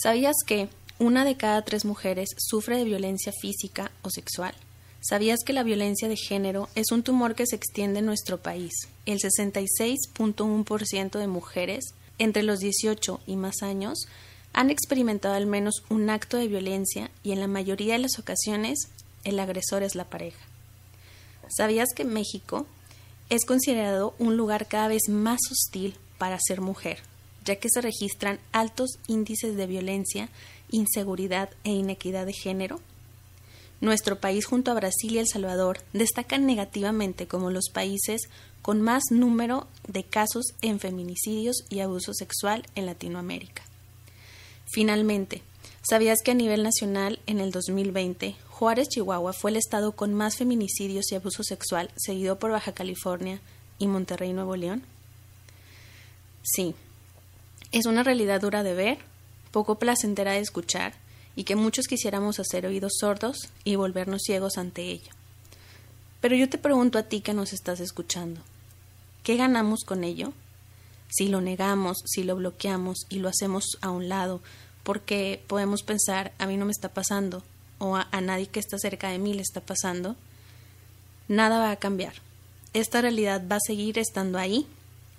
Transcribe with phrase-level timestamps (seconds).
[0.00, 0.68] ¿Sabías que
[1.00, 4.54] una de cada tres mujeres sufre de violencia física o sexual?
[5.00, 8.72] ¿Sabías que la violencia de género es un tumor que se extiende en nuestro país?
[9.06, 14.06] El 66.1% de mujeres entre los 18 y más años
[14.52, 18.90] han experimentado al menos un acto de violencia y en la mayoría de las ocasiones
[19.24, 20.46] el agresor es la pareja.
[21.48, 22.68] ¿Sabías que México
[23.30, 27.00] es considerado un lugar cada vez más hostil para ser mujer,
[27.48, 30.28] ya que se registran altos índices de violencia,
[30.70, 32.80] inseguridad e inequidad de género?
[33.80, 38.28] Nuestro país junto a Brasil y El Salvador destacan negativamente como los países
[38.60, 43.62] con más número de casos en feminicidios y abuso sexual en Latinoamérica.
[44.66, 45.40] Finalmente,
[45.80, 50.36] ¿sabías que a nivel nacional en el 2020 Juárez, Chihuahua fue el estado con más
[50.36, 53.40] feminicidios y abuso sexual, seguido por Baja California
[53.78, 54.82] y Monterrey, Nuevo León?
[56.42, 56.74] Sí,
[57.72, 58.98] es una realidad dura de ver,
[59.50, 60.94] poco placentera de escuchar
[61.36, 65.12] y que muchos quisiéramos hacer oídos sordos y volvernos ciegos ante ello.
[66.20, 68.40] Pero yo te pregunto a ti que nos estás escuchando,
[69.22, 70.32] ¿qué ganamos con ello?
[71.08, 74.40] Si lo negamos, si lo bloqueamos y lo hacemos a un lado,
[74.82, 77.42] porque podemos pensar, a mí no me está pasando,
[77.78, 80.16] o a, a nadie que está cerca de mí le está pasando,
[81.28, 82.14] nada va a cambiar.
[82.72, 84.66] Esta realidad va a seguir estando ahí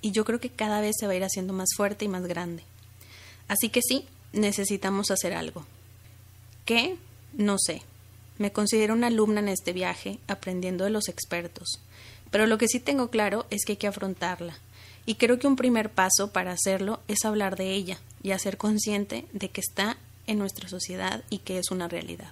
[0.02, 2.26] y yo creo que cada vez se va a ir haciendo más fuerte y más
[2.26, 2.64] grande.
[3.48, 5.66] Así que sí, necesitamos hacer algo.
[6.66, 6.98] ¿Qué?
[7.34, 7.82] No sé.
[8.38, 11.80] Me considero una alumna en este viaje, aprendiendo de los expertos.
[12.32, 14.58] Pero lo que sí tengo claro es que hay que afrontarla.
[15.06, 19.26] Y creo que un primer paso para hacerlo es hablar de ella y hacer consciente
[19.34, 19.98] de que está
[20.28, 22.32] en nuestra sociedad y que es una realidad.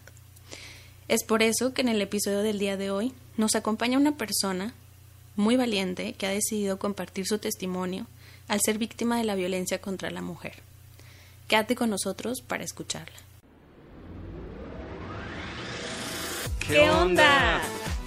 [1.07, 4.73] Es por eso que en el episodio del día de hoy nos acompaña una persona
[5.37, 8.05] muy valiente que ha decidido compartir su testimonio
[8.49, 10.55] al ser víctima de la violencia contra la mujer.
[11.47, 13.15] Quédate con nosotros para escucharla.
[16.67, 17.61] ¿Qué onda?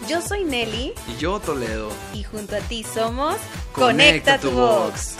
[0.08, 1.90] Yo soy Nelly Y yo Toledo.
[2.14, 3.36] y junto a ti somos
[3.72, 5.16] Conecta tu voz.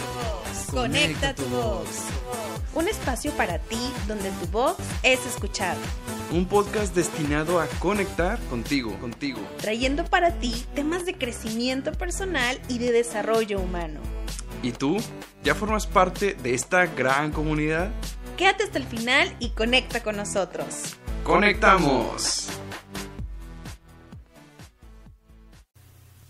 [0.70, 1.86] Conecta tu voz.
[2.74, 5.76] Un espacio para ti donde tu voz es escuchada,
[6.32, 9.40] Un podcast destinado a conectar contigo, contigo.
[9.60, 13.98] trayendo para ti temas de crecimiento personal y de desarrollo humano.
[14.62, 14.98] ¿Y tú?
[15.42, 17.90] ¿Ya formas parte de esta gran comunidad?
[18.36, 20.94] Quédate hasta el final y conecta con nosotros.
[21.24, 22.48] ¡Conectamos!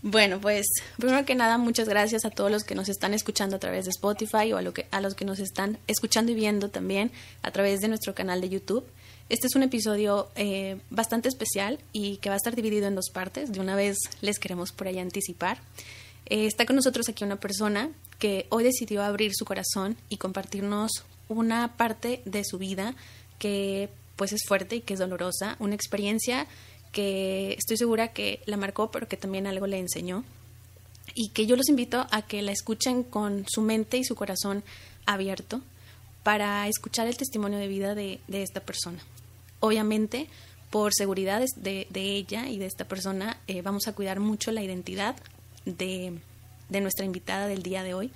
[0.03, 0.65] Bueno, pues
[0.97, 3.91] primero que nada, muchas gracias a todos los que nos están escuchando a través de
[3.91, 7.11] Spotify o a, lo que, a los que nos están escuchando y viendo también
[7.43, 8.83] a través de nuestro canal de YouTube.
[9.29, 13.11] Este es un episodio eh, bastante especial y que va a estar dividido en dos
[13.13, 13.51] partes.
[13.51, 15.59] De una vez les queremos por ahí anticipar.
[16.25, 21.05] Eh, está con nosotros aquí una persona que hoy decidió abrir su corazón y compartirnos
[21.27, 22.95] una parte de su vida
[23.37, 26.47] que pues es fuerte y que es dolorosa, una experiencia
[26.91, 30.23] que estoy segura que la marcó, pero que también algo le enseñó.
[31.13, 34.63] Y que yo los invito a que la escuchen con su mente y su corazón
[35.05, 35.61] abierto
[36.23, 38.99] para escuchar el testimonio de vida de, de esta persona.
[39.59, 40.27] Obviamente,
[40.69, 44.63] por seguridad de, de ella y de esta persona, eh, vamos a cuidar mucho la
[44.63, 45.15] identidad
[45.65, 46.13] de,
[46.69, 48.11] de nuestra invitada del día de hoy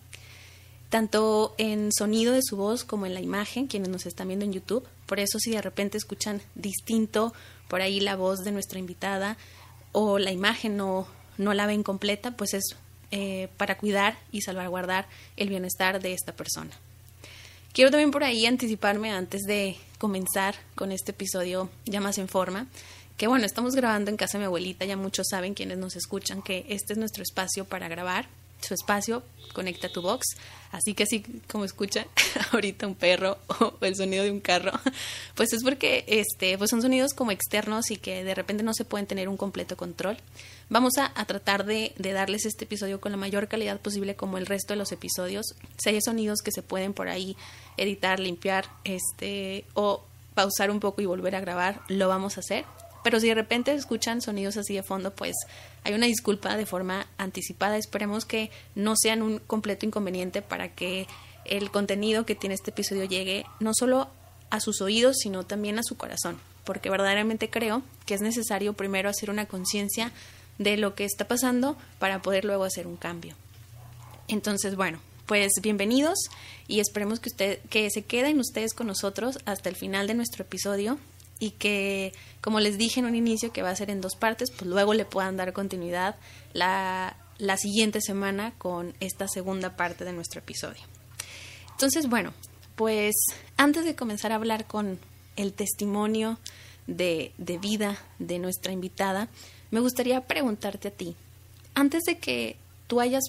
[0.89, 4.53] tanto en sonido de su voz como en la imagen, quienes nos están viendo en
[4.53, 4.87] YouTube.
[5.05, 7.33] Por eso si de repente escuchan distinto
[7.67, 9.37] por ahí la voz de nuestra invitada
[9.91, 12.75] o la imagen no, no la ven completa, pues es
[13.11, 16.71] eh, para cuidar y salvaguardar el bienestar de esta persona.
[17.73, 22.67] Quiero también por ahí anticiparme antes de comenzar con este episodio ya más en forma,
[23.17, 26.41] que bueno, estamos grabando en casa de mi abuelita, ya muchos saben quienes nos escuchan
[26.41, 28.27] que este es nuestro espacio para grabar,
[28.65, 30.25] su espacio, conecta tu box,
[30.71, 32.05] así que así como escucha
[32.51, 34.71] ahorita un perro o el sonido de un carro,
[35.35, 38.85] pues es porque este, pues son sonidos como externos y que de repente no se
[38.85, 40.17] pueden tener un completo control.
[40.67, 44.47] Vamos a, tratar de, de, darles este episodio con la mayor calidad posible como el
[44.47, 45.45] resto de los episodios.
[45.77, 47.37] Si hay sonidos que se pueden por ahí
[47.77, 50.03] editar, limpiar, este, o
[50.33, 52.65] pausar un poco y volver a grabar, lo vamos a hacer.
[53.05, 55.35] Pero si de repente escuchan sonidos así de fondo, pues
[55.83, 57.77] hay una disculpa de forma anticipada.
[57.77, 61.05] Esperemos que no sean un completo inconveniente para que
[61.45, 64.09] el contenido que tiene este episodio llegue no solo
[64.49, 66.39] a sus oídos, sino también a su corazón.
[66.63, 70.11] Porque verdaderamente creo que es necesario primero hacer una conciencia
[70.57, 73.35] de lo que está pasando para poder luego hacer un cambio.
[74.27, 74.97] Entonces, bueno,
[75.27, 76.17] pues bienvenidos
[76.67, 80.43] y esperemos que usted que se queden ustedes con nosotros hasta el final de nuestro
[80.43, 80.97] episodio
[81.39, 84.51] y que, como les dije en un inicio, que va a ser en dos partes,
[84.51, 86.15] pues luego le puedan dar continuidad
[86.53, 90.81] la, la siguiente semana con esta segunda parte de nuestro episodio.
[91.71, 92.33] Entonces, bueno,
[92.75, 93.13] pues
[93.57, 94.99] antes de comenzar a hablar con
[95.35, 96.39] el testimonio
[96.87, 99.27] de, de vida de nuestra invitada,
[99.71, 101.15] me gustaría preguntarte a ti,
[101.73, 102.55] antes de que
[102.87, 103.25] tú hayas,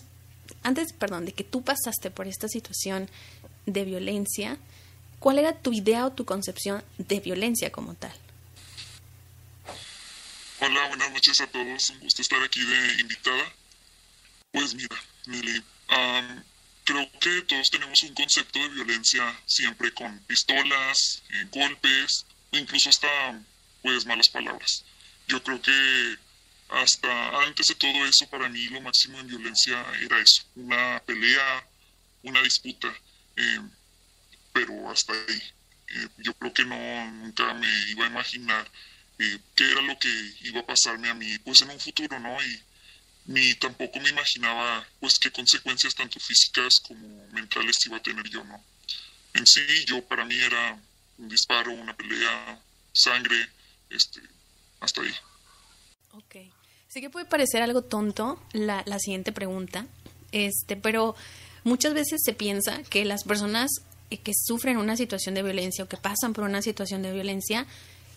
[0.62, 3.08] antes, perdón, de que tú pasaste por esta situación
[3.66, 4.58] de violencia,
[5.26, 8.14] ¿cuál era tu idea o tu concepción de violencia como tal?
[10.60, 11.90] Hola, buenas noches a todos.
[11.90, 13.52] Un gusto estar aquí de invitada.
[14.52, 14.96] Pues mira,
[15.26, 15.64] Nelly,
[16.84, 23.08] creo que todos tenemos un concepto de violencia siempre con pistolas, eh, golpes, incluso hasta
[23.82, 24.84] pues malas palabras.
[25.26, 26.18] Yo creo que
[26.68, 31.68] hasta antes de todo eso, para mí lo máximo en violencia era eso, una pelea,
[32.22, 32.94] una disputa,
[33.34, 33.60] eh,
[34.56, 35.42] pero hasta ahí.
[35.88, 38.66] Eh, yo creo que no, nunca me iba a imaginar
[39.18, 40.08] eh, qué era lo que
[40.40, 42.42] iba a pasarme a mí, pues en un futuro, ¿no?
[42.42, 42.62] Y
[43.26, 48.42] ni tampoco me imaginaba, pues, qué consecuencias tanto físicas como mentales iba a tener yo,
[48.44, 48.64] ¿no?
[49.34, 50.80] En sí, yo para mí era
[51.18, 52.58] un disparo, una pelea,
[52.92, 53.50] sangre,
[53.90, 54.20] este,
[54.80, 55.14] hasta ahí.
[56.12, 56.36] Ok.
[56.88, 59.86] Sé que puede parecer algo tonto la, la siguiente pregunta,
[60.32, 61.14] este, pero
[61.64, 63.70] muchas veces se piensa que las personas
[64.08, 67.66] que sufren una situación de violencia o que pasan por una situación de violencia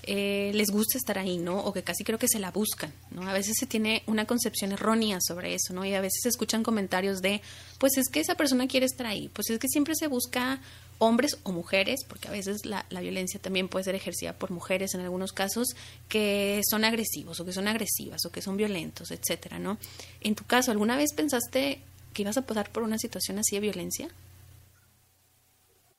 [0.04, 1.60] eh, les gusta estar ahí, ¿no?
[1.60, 3.28] O que casi creo que se la buscan, ¿no?
[3.30, 5.86] A veces se tiene una concepción errónea sobre eso, ¿no?
[5.86, 7.42] Y a veces se escuchan comentarios de,
[7.78, 10.62] pues es que esa persona quiere estar ahí, pues es que siempre se busca
[11.00, 14.94] hombres o mujeres, porque a veces la, la, violencia también puede ser ejercida por mujeres
[14.96, 15.68] en algunos casos,
[16.08, 19.78] que son agresivos o que son agresivas o que son violentos, etcétera, ¿no?
[20.22, 21.82] En tu caso, ¿alguna vez pensaste
[22.14, 24.10] que ibas a pasar por una situación así de violencia?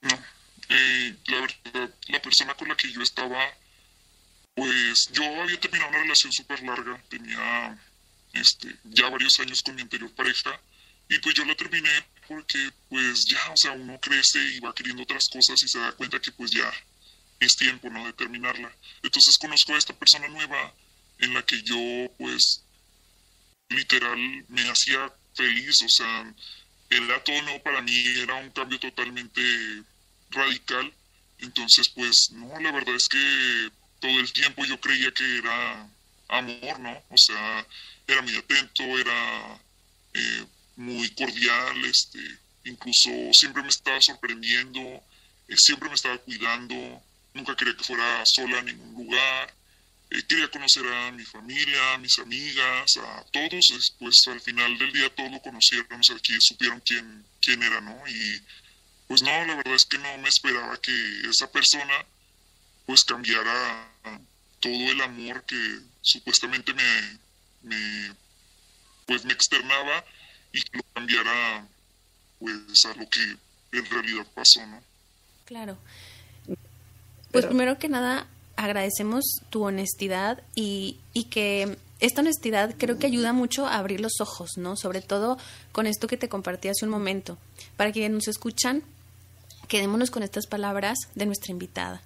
[0.02, 0.24] No,
[0.68, 3.38] eh, la verdad, la persona con la que yo estaba
[4.54, 7.78] pues yo había terminado una relación súper larga, tenía
[8.32, 10.60] este, ya varios años con mi anterior pareja
[11.08, 11.90] y pues yo la terminé
[12.28, 15.92] porque pues ya, o sea, uno crece y va queriendo otras cosas y se da
[15.92, 16.70] cuenta que pues ya
[17.40, 18.04] es tiempo, ¿no?
[18.04, 18.70] De terminarla.
[19.02, 20.74] Entonces conozco a esta persona nueva
[21.18, 22.62] en la que yo pues
[23.70, 26.34] literal me hacía feliz, o sea,
[26.90, 29.40] era todo nuevo para mí, era un cambio totalmente
[30.30, 30.92] radical.
[31.38, 33.70] Entonces pues no, la verdad es que
[34.00, 35.88] todo el tiempo yo creía que era
[36.28, 37.02] amor, ¿no?
[37.08, 37.66] O sea,
[38.06, 39.60] era muy atento, era
[40.14, 40.44] eh,
[40.76, 42.18] muy cordial, este,
[42.64, 47.02] incluso siempre me estaba sorprendiendo, eh, siempre me estaba cuidando,
[47.34, 49.54] nunca quería que fuera sola a ningún lugar,
[50.10, 54.92] eh, quería conocer a mi familia, a mis amigas, a todos, pues al final del
[54.92, 57.96] día todos lo conocieron, o sea, que supieron quién, quién era, ¿no?
[58.08, 58.42] Y
[59.06, 60.92] pues no, la verdad es que no me esperaba que
[61.28, 61.94] esa persona
[62.86, 63.88] pues cambiara
[64.58, 66.72] todo el amor que supuestamente
[67.62, 68.14] me,
[69.06, 70.04] pues me externaba
[70.52, 71.66] y lo cambiara
[72.40, 73.36] pues a lo que
[73.72, 74.82] en realidad pasó, ¿no?
[75.44, 75.78] Claro.
[77.30, 78.26] Pues primero que nada
[78.64, 84.20] agradecemos tu honestidad y, y que esta honestidad creo que ayuda mucho a abrir los
[84.20, 84.76] ojos, ¿no?
[84.76, 85.38] Sobre todo
[85.72, 87.38] con esto que te compartí hace un momento.
[87.76, 88.82] Para quienes nos escuchan,
[89.68, 92.02] quedémonos con estas palabras de nuestra invitada.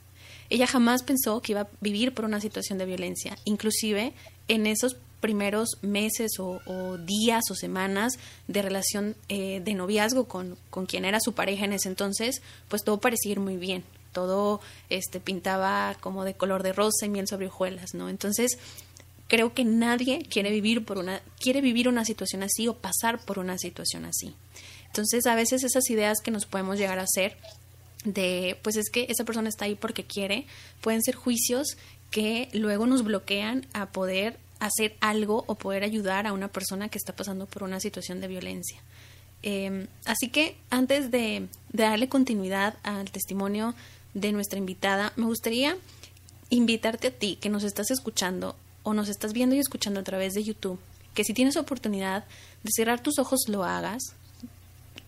[0.48, 4.12] Ella jamás pensó que iba a vivir por una situación de violencia, inclusive
[4.46, 10.86] en esos primeros meses o, días o semanas de relación eh, de noviazgo con, con
[10.86, 13.84] quien era su pareja en ese entonces, pues todo parecía ir muy bien,
[14.14, 18.08] todo este pintaba como de color de rosa y miel sobre hojuelas, ¿no?
[18.08, 18.58] Entonces,
[19.28, 23.38] creo que nadie quiere vivir por una quiere vivir una situación así o pasar por
[23.38, 24.34] una situación así.
[24.86, 27.36] Entonces, a veces esas ideas que nos podemos llegar a hacer
[28.04, 30.46] de, pues es que esa persona está ahí porque quiere,
[30.80, 31.76] pueden ser juicios
[32.10, 36.98] que luego nos bloquean a poder hacer algo o poder ayudar a una persona que
[36.98, 38.80] está pasando por una situación de violencia.
[39.42, 43.74] Em, así que antes de, de, darle continuidad al testimonio
[44.14, 45.76] de nuestra invitada, me gustaría
[46.50, 50.34] invitarte a ti que nos estás escuchando o nos estás viendo y escuchando a través
[50.34, 50.78] de YouTube,
[51.14, 52.24] que si tienes oportunidad
[52.62, 54.14] de cerrar tus ojos lo hagas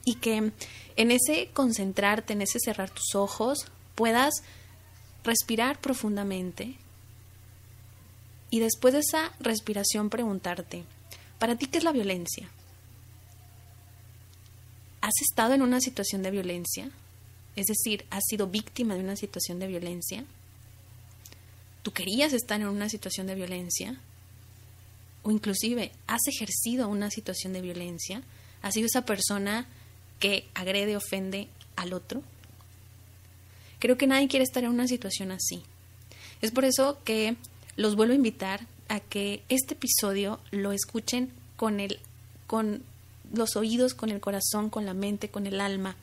[0.04, 0.52] y que
[0.96, 4.42] en ese concentrarte, en ese cerrar tus ojos, puedas
[5.24, 6.76] respirar profundamente
[8.50, 10.84] y después de esa respiración preguntarte,
[11.38, 12.48] ¿para ti qué es la violencia?
[15.00, 16.90] ¿Has estado en una situación de violencia?
[17.56, 20.24] Es decir, ¿has sido víctima de una situación de violencia?
[21.82, 23.98] ¿Tú querías estar en una situación de violencia?
[25.22, 28.22] ¿O inclusive has ejercido una situación de violencia?
[28.62, 29.66] ¿Has sido esa persona
[30.18, 32.22] que agrede, ofende al otro.
[33.78, 35.62] Creo que nadie quiere estar en una situación así.
[36.40, 37.36] Es por eso que
[37.76, 41.98] los vuelvo a invitar a que este episodio lo escuchen con el
[42.46, 42.82] con
[43.34, 45.96] los oídos, con el corazón, con la mente, con el alma.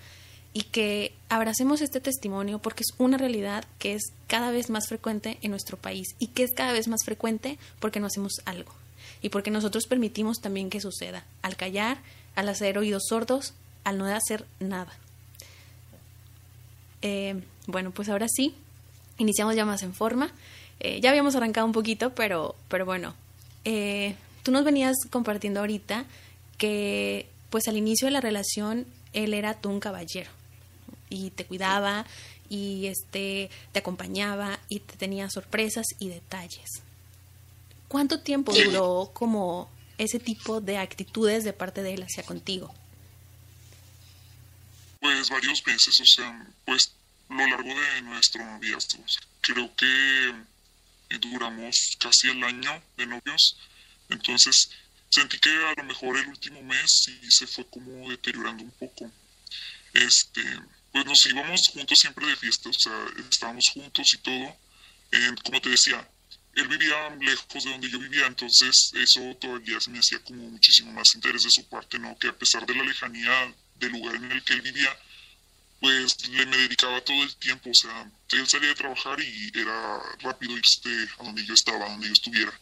[0.54, 5.40] Y que abracemos este testimonio porque es una realidad que es cada vez más frecuente
[5.42, 8.72] en nuestro país y que es cada vez más frecuente porque no hacemos algo
[9.22, 11.98] y porque nosotros permitimos también que suceda, al callar,
[12.36, 14.94] al hacer oídos sordos, al no hacer nada.
[17.02, 18.54] Eh, bueno, pues ahora sí,
[19.18, 20.32] iniciamos ya más en forma.
[20.80, 23.14] Eh, ya habíamos arrancado un poquito, pero, pero bueno,
[23.64, 26.06] eh, tú nos venías compartiendo ahorita
[26.58, 30.30] que pues al inicio de la relación él era tú un caballero
[31.10, 32.06] y te cuidaba
[32.50, 36.84] y este te acompañaba y te tenía sorpresas y detalles.
[37.88, 42.74] ¿Cuánto tiempo duró como ese tipo de actitudes de parte de él hacia contigo?
[45.00, 46.94] Pues varios meses, o sea, pues
[47.30, 49.04] lo largo de nuestro noviazgo.
[49.42, 50.34] Creo que
[51.20, 53.58] duramos casi el año de novios,
[54.10, 54.70] entonces
[55.10, 59.12] sentí que a lo mejor el último mes sí se fue como deteriorando un poco.
[59.94, 60.42] Este,
[60.94, 64.58] pues nos íbamos juntos siempre de fiesta, o sea, estábamos juntos y todo.
[65.44, 66.08] como te decía,
[66.54, 70.92] él vivía lejos de donde yo vivía, entonces eso todavía se me hacía como muchísimo
[70.92, 72.16] más interés de su parte, ¿no?
[72.20, 74.96] Que a pesar de la lejanía del lugar en el que él vivía,
[75.80, 80.00] pues le me dedicaba todo el tiempo, o sea, él salía de trabajar y era
[80.20, 82.54] rápido irse a donde yo estaba, a donde yo estuviera.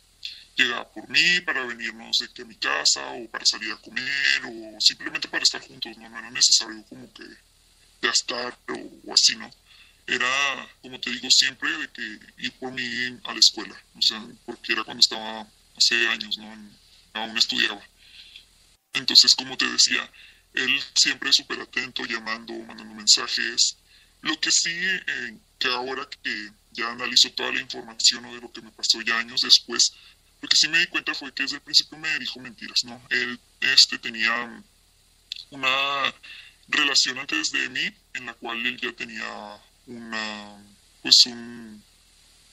[0.56, 4.42] Llegaba por mí para venirnos de que a mi casa o para salir a comer
[4.46, 7.24] o simplemente para estar juntos, no, no era necesario como que
[8.02, 9.50] gastar o, así, ¿no?
[10.08, 12.84] Era, como te digo, siempre de que ir por mí
[13.24, 16.52] a la escuela, o sea, porque era cuando estaba hace años, ¿no?
[17.14, 17.82] aún estudiaba.
[18.94, 20.10] Entonces, como te decía,
[20.54, 23.78] él siempre súper atento, llamando, mandando mensajes.
[24.22, 28.52] Lo que sí, eh, que ahora que ya analizo toda la información o de lo
[28.52, 29.94] que me pasó ya años después,
[30.42, 33.02] lo que sí me di cuenta fue que desde el principio me dijo mentiras, ¿no?
[33.10, 34.64] Él este, tenía
[35.52, 36.14] una
[36.72, 37.82] relación antes de mí
[38.14, 40.58] en la cual él ya tenía una
[41.02, 41.84] pues un,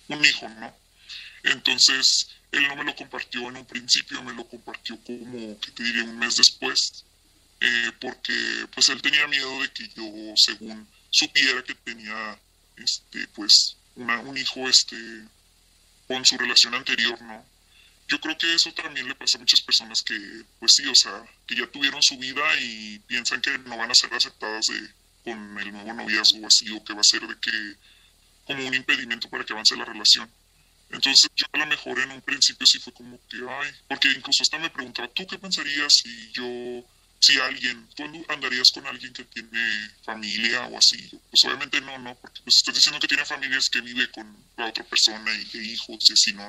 [0.09, 0.75] un hijo, ¿no?
[1.45, 5.83] Entonces, él no me lo compartió en un principio, me lo compartió como, que te
[5.83, 7.05] diría, un mes después,
[7.61, 10.05] eh, porque pues él tenía miedo de que yo,
[10.37, 12.39] según supiera que tenía,
[12.77, 14.97] este, pues, una, un hijo, este,
[16.07, 17.45] con su relación anterior, ¿no?
[18.09, 20.17] Yo creo que eso también le pasa a muchas personas que,
[20.59, 23.95] pues sí, o sea, que ya tuvieron su vida y piensan que no van a
[23.95, 24.67] ser aceptadas
[25.23, 27.77] con el nuevo noviazgo así, o que va a ser de que
[28.45, 30.31] como un impedimento para que avance la relación.
[30.91, 34.43] Entonces yo a lo mejor en un principio sí fue como que, ay, porque incluso
[34.43, 36.45] hasta me preguntaba, ¿tú qué pensarías si yo,
[37.21, 41.09] si alguien, tú andarías con alguien que tiene familia o así?
[41.31, 44.67] Pues obviamente no, no, porque pues estás diciendo que tiene familias que vive con la
[44.67, 46.49] otra persona y que hijos y así, no,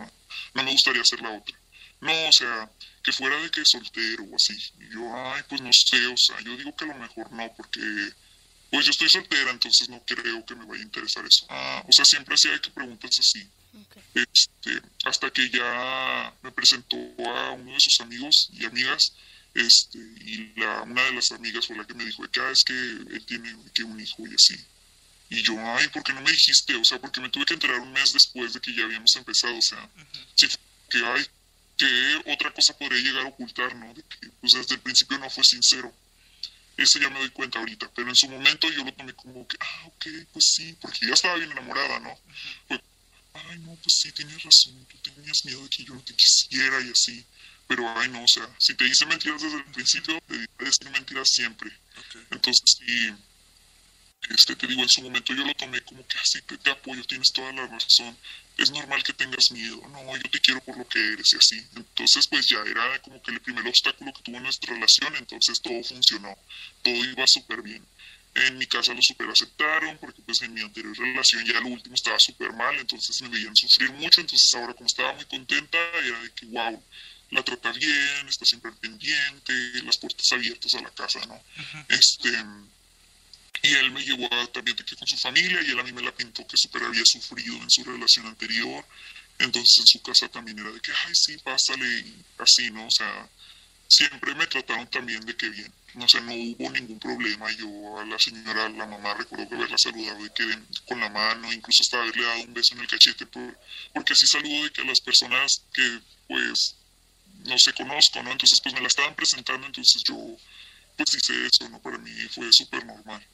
[0.54, 1.58] no me gustaría ser la otra.
[2.02, 2.72] No, o sea,
[3.04, 4.56] que fuera de que soltero o así.
[4.80, 7.52] Y yo, ay, pues no sé, o sea, yo digo que a lo mejor no,
[7.58, 7.82] porque
[8.70, 11.46] pues yo estoy soltera, entonces no creo que me vaya a interesar eso.
[11.50, 13.48] Ah, o sea, siempre hay que preguntas así.
[14.14, 19.14] Este, hasta que ya me presentó a uno de sus amigos y amigas,
[19.54, 22.74] este, y la, una de las amigas fue la que me dijo ah, es que
[22.74, 24.56] él tiene que un hijo y así.
[25.30, 26.76] Y yo, ay, ¿por qué no me dijiste?
[26.76, 29.56] O sea, porque me tuve que enterar un mes después de que ya habíamos empezado.
[29.56, 29.90] O sea,
[30.36, 30.48] sí,
[30.90, 31.26] que, ay,
[31.78, 33.94] que otra cosa podría llegar a ocultar, ¿no?
[33.94, 35.94] De que, pues desde el principio no fue sincero.
[36.78, 37.92] Eso ya me doy cuenta ahorita.
[37.94, 41.14] Pero en su momento yo lo tomé como que, ah, ok, pues sí, porque ya
[41.14, 42.18] estaba bien enamorada, ¿no?
[43.34, 44.86] ay, no, pues sí, tienes razón.
[44.86, 47.24] Tú tenías miedo de que yo no te quisiera y así.
[47.70, 51.30] Pero, ay, no, o sea, si te dice mentiras desde el principio, te decir mentiras
[51.30, 51.72] siempre.
[52.32, 53.14] Entonces, sí
[54.28, 57.04] este, te digo, en su momento yo lo tomé como que así te, te, apoyo,
[57.06, 58.18] tienes toda la razón,
[58.58, 61.66] es normal que tengas miedo, no, yo te quiero por lo que eres y así.
[61.76, 65.82] Entonces, pues ya era como que el primer obstáculo que tuvo nuestra relación, entonces todo
[65.84, 66.38] funcionó,
[66.84, 67.86] todo iba súper bien.
[68.36, 71.96] En mi casa lo super aceptaron, porque pues en mi anterior relación ya lo último
[71.96, 76.22] estaba súper mal, entonces me veían sufrir mucho, entonces ahora como estaba muy contenta, era
[76.22, 76.84] de que, wow,
[77.32, 81.42] la trata bien, está siempre pendiente, las puertas abiertas a la casa, ¿no?
[81.88, 82.30] Este
[83.62, 85.92] y él me llevó a, también de que con su familia y él a mí
[85.92, 88.86] me la pintó que súper había sufrido en su relación anterior.
[89.38, 92.88] Entonces en su casa también era de que, ay, sí, pásale, y así, ¿no?
[92.88, 93.28] O sea,
[93.88, 95.74] siempre me trataron también de que bien.
[95.96, 97.52] O sea, no hubo ningún problema.
[97.54, 101.10] Yo a la señora, a la mamá, recuerdo que haberla saludado de que con la
[101.10, 103.58] mano, incluso hasta haberle dado un beso en el cachete, por,
[103.94, 106.76] porque así saludo de que a las personas que, pues,
[107.46, 108.32] no se conozco, ¿no?
[108.32, 110.16] Entonces, pues me la estaban presentando, entonces yo,
[110.98, 111.82] pues hice eso, ¿no?
[111.82, 113.26] Para mí fue súper normal.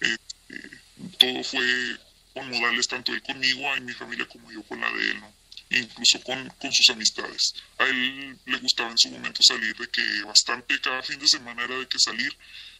[0.00, 0.80] Este,
[1.18, 1.98] todo fue
[2.34, 5.32] con modales tanto él conmigo, en mi familia, como yo con la de él, ¿no?
[5.70, 7.54] Incluso con, con, sus amistades.
[7.78, 11.64] A él le gustaba en su momento salir, de que bastante cada fin de semana
[11.64, 12.36] era de que salir,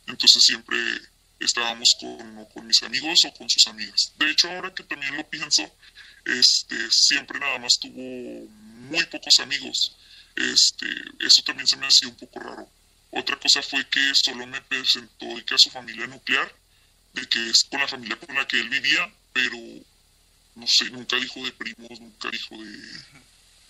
[0.06, 0.76] entonces siempre
[1.40, 4.12] estábamos con, con mis amigos o con sus amigas.
[4.18, 5.62] De hecho, ahora que también lo pienso,
[6.24, 9.96] este, siempre nada más tuvo muy pocos amigos.
[10.36, 10.86] Este,
[11.20, 12.68] eso también se me hacía un poco raro.
[13.10, 16.54] Otra cosa fue que solo me presentó de que a su familia nuclear,
[17.14, 19.56] de que es con la familia con la que él vivía, pero
[20.56, 22.78] no sé, nunca dijo de primos, nunca dijo de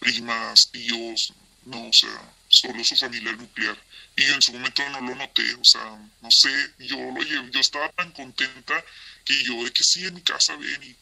[0.00, 1.32] primas, tíos,
[1.66, 3.76] no, o sea, solo su familia nuclear.
[4.16, 7.90] Y en su momento no lo noté, o sea, no sé, yo lo yo estaba
[7.90, 8.84] tan contenta
[9.24, 10.94] que yo de que sí en mi casa ven y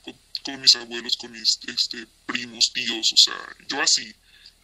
[0.42, 4.14] con, mis abuelos, con mis este, primos, tíos, o sea, yo así.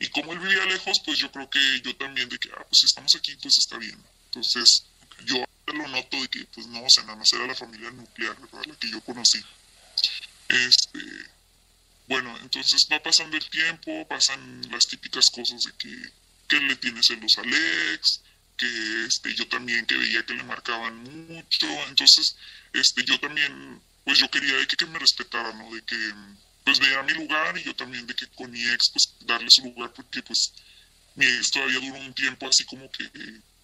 [0.00, 2.85] Y como él vivía lejos, pues yo creo que yo también de que, ah, pues
[2.85, 4.02] estamos aquí, pues está bien.
[4.26, 4.87] Entonces,
[5.26, 8.35] yo lo noto de que, pues no, o sea, nada más era la familia nuclear,
[8.40, 8.64] ¿verdad?
[8.66, 9.38] La que yo conocí.
[10.49, 11.00] Este,
[12.09, 16.12] bueno, entonces va pasando el tiempo, pasan las típicas cosas de que,
[16.49, 18.23] que le tiene celos a Alex,
[18.57, 20.97] que este, yo también que veía que le marcaban
[21.28, 22.37] mucho, entonces
[22.73, 25.73] este, yo también, pues yo quería de que, que me respetara, ¿no?
[25.75, 25.97] De que
[26.70, 29.64] pues vea mi lugar y yo también de que con mi ex pues darle su
[29.64, 30.52] lugar porque pues
[31.16, 33.10] mi ex todavía duró un tiempo así como que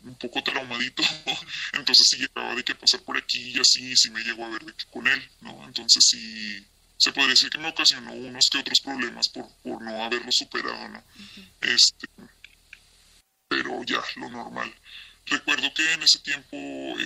[0.02, 1.02] un poco traumadito,
[1.72, 4.64] entonces si llegaba de que pasar por aquí y así, si me llegó a ver
[4.64, 5.64] de que con él, ¿no?
[5.66, 6.64] Entonces sí,
[6.96, 10.88] se podría decir que me ocasionó unos que otros problemas por, por no haberlo superado,
[10.88, 11.04] ¿no?
[11.60, 12.08] Este,
[13.48, 14.72] pero ya, lo normal.
[15.26, 16.56] Recuerdo que en ese tiempo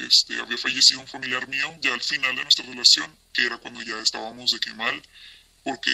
[0.07, 3.83] este, había fallecido un familiar mío, ya al final de nuestra relación, que era cuando
[3.83, 5.03] ya estábamos de que mal,
[5.65, 5.91] porque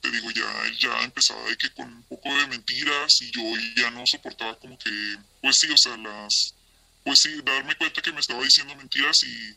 [0.00, 3.42] te digo, ya él ya empezaba de que con un poco de mentiras y yo
[3.76, 6.54] ya no soportaba como que, pues sí, o sea, las,
[7.04, 9.56] pues sí, darme cuenta que me estaba diciendo mentiras y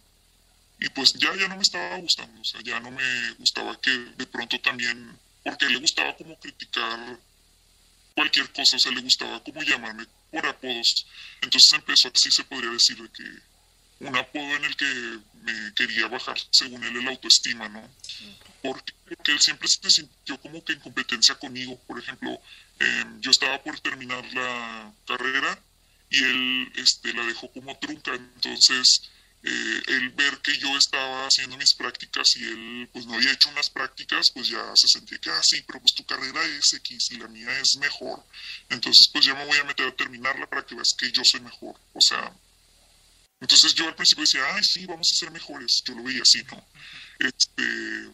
[0.82, 3.92] y pues ya, ya no me estaba gustando, o sea, ya no me gustaba que
[3.92, 7.20] de pronto también, porque le gustaba como criticar
[8.16, 11.06] cualquier cosa, o sea, le gustaba como llamarme por apodos.
[11.40, 16.08] Entonces empezó así, se podría decir, de que un apodo en el que me quería
[16.08, 17.88] bajar, según él, el autoestima, ¿no?
[18.62, 18.94] Porque
[19.32, 21.80] él siempre se sintió como que en competencia conmigo.
[21.88, 22.40] Por ejemplo,
[22.80, 25.60] em, yo estaba por terminar la carrera
[26.10, 29.10] y él este, la dejó como trunca, entonces
[29.44, 33.50] eh, el ver que yo estaba haciendo mis prácticas y él pues no había hecho
[33.50, 37.12] unas prácticas, pues ya se sentía que, ah, sí, pero pues tu carrera es X
[37.12, 38.24] y la mía es mejor.
[38.70, 41.42] Entonces pues ya me voy a meter a terminarla para que veas que yo soy
[41.42, 41.76] mejor.
[41.94, 42.32] O sea,
[43.40, 45.82] entonces yo al principio decía, ay, sí, vamos a ser mejores.
[45.86, 46.64] Yo lo veía así, ¿no?
[47.18, 48.12] Este,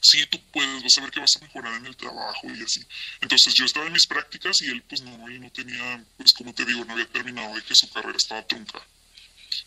[0.00, 2.84] sí, tú puedes, vas a ver que vas a mejorar en el trabajo y así.
[3.20, 6.54] Entonces yo estaba en mis prácticas y él pues no, él no tenía, pues como
[6.54, 8.82] te digo, no había terminado de que su carrera estaba trunca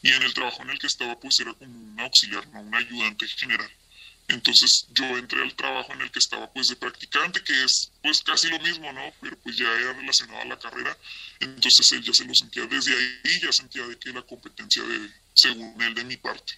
[0.01, 2.75] y en el trabajo en el que estaba pues era como un auxiliar, no un
[2.75, 3.69] ayudante general.
[4.27, 8.21] Entonces yo entré al trabajo en el que estaba pues de practicante, que es pues
[8.21, 9.11] casi lo mismo, ¿no?
[9.21, 10.95] Pero pues ya era relacionado a la carrera.
[11.39, 15.11] Entonces él ya se lo sentía desde ahí, ya sentía de que la competencia de,
[15.33, 16.53] según él, de mi parte.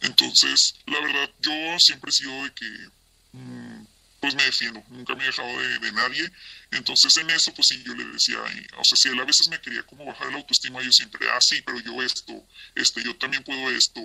[0.00, 2.88] Entonces, la verdad, yo siempre he sido de que
[3.32, 3.86] mm,
[4.20, 5.48] pues me defiendo, nunca me he dejado
[5.80, 6.30] de, nadie.
[6.72, 9.60] Entonces en eso, pues sí, yo le decía, o sea, si él a veces me
[9.60, 13.44] quería como bajar la autoestima, yo siempre, ah, sí, pero yo esto, este, yo también
[13.44, 14.00] puedo esto,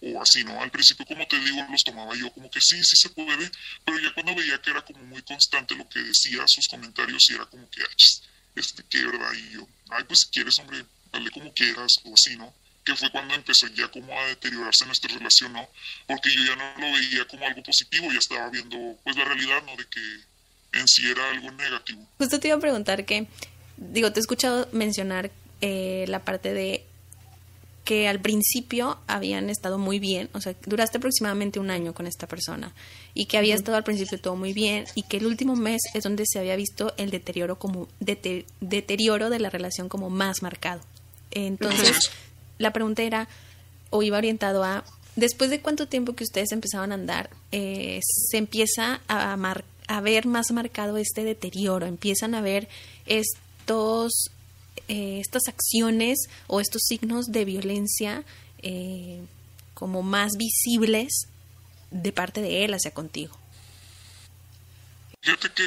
[0.00, 0.62] o así, ¿no?
[0.62, 3.50] Al principio, como te digo, los tomaba yo como que sí, sí se puede,
[3.84, 7.34] pero ya cuando veía que era como muy constante lo que decía, sus comentarios, y
[7.34, 8.22] era como que, ah,
[8.54, 12.36] este, qué verdad, y yo, ay, pues si quieres, hombre, dale como quieras, o así,
[12.36, 12.54] ¿no?
[12.88, 15.68] Que fue cuando empezó ya como a deteriorarse nuestra relación, ¿no?
[16.06, 19.62] Porque yo ya no lo veía como algo positivo, ya estaba viendo pues la realidad,
[19.66, 19.76] ¿no?
[19.76, 22.06] De que en sí era algo negativo.
[22.16, 23.26] Justo te iba a preguntar que,
[23.76, 26.86] digo, te he escuchado mencionar eh, la parte de
[27.84, 32.26] que al principio habían estado muy bien, o sea, duraste aproximadamente un año con esta
[32.26, 32.74] persona
[33.14, 36.04] y que había estado al principio todo muy bien y que el último mes es
[36.04, 40.82] donde se había visto el deterioro como deterioro de la relación como más marcado.
[41.30, 42.10] Entonces,
[42.58, 43.28] la pregunta era,
[43.90, 44.84] o iba orientado a,
[45.16, 49.36] después de cuánto tiempo que ustedes empezaban a andar, eh, se empieza a,
[49.88, 52.68] a ver más marcado este deterioro, empiezan a ver
[53.06, 54.30] estos,
[54.88, 58.24] eh, estas acciones o estos signos de violencia
[58.62, 59.22] eh,
[59.74, 61.28] como más visibles
[61.90, 63.36] de parte de él hacia contigo.
[65.22, 65.64] Fíjate que,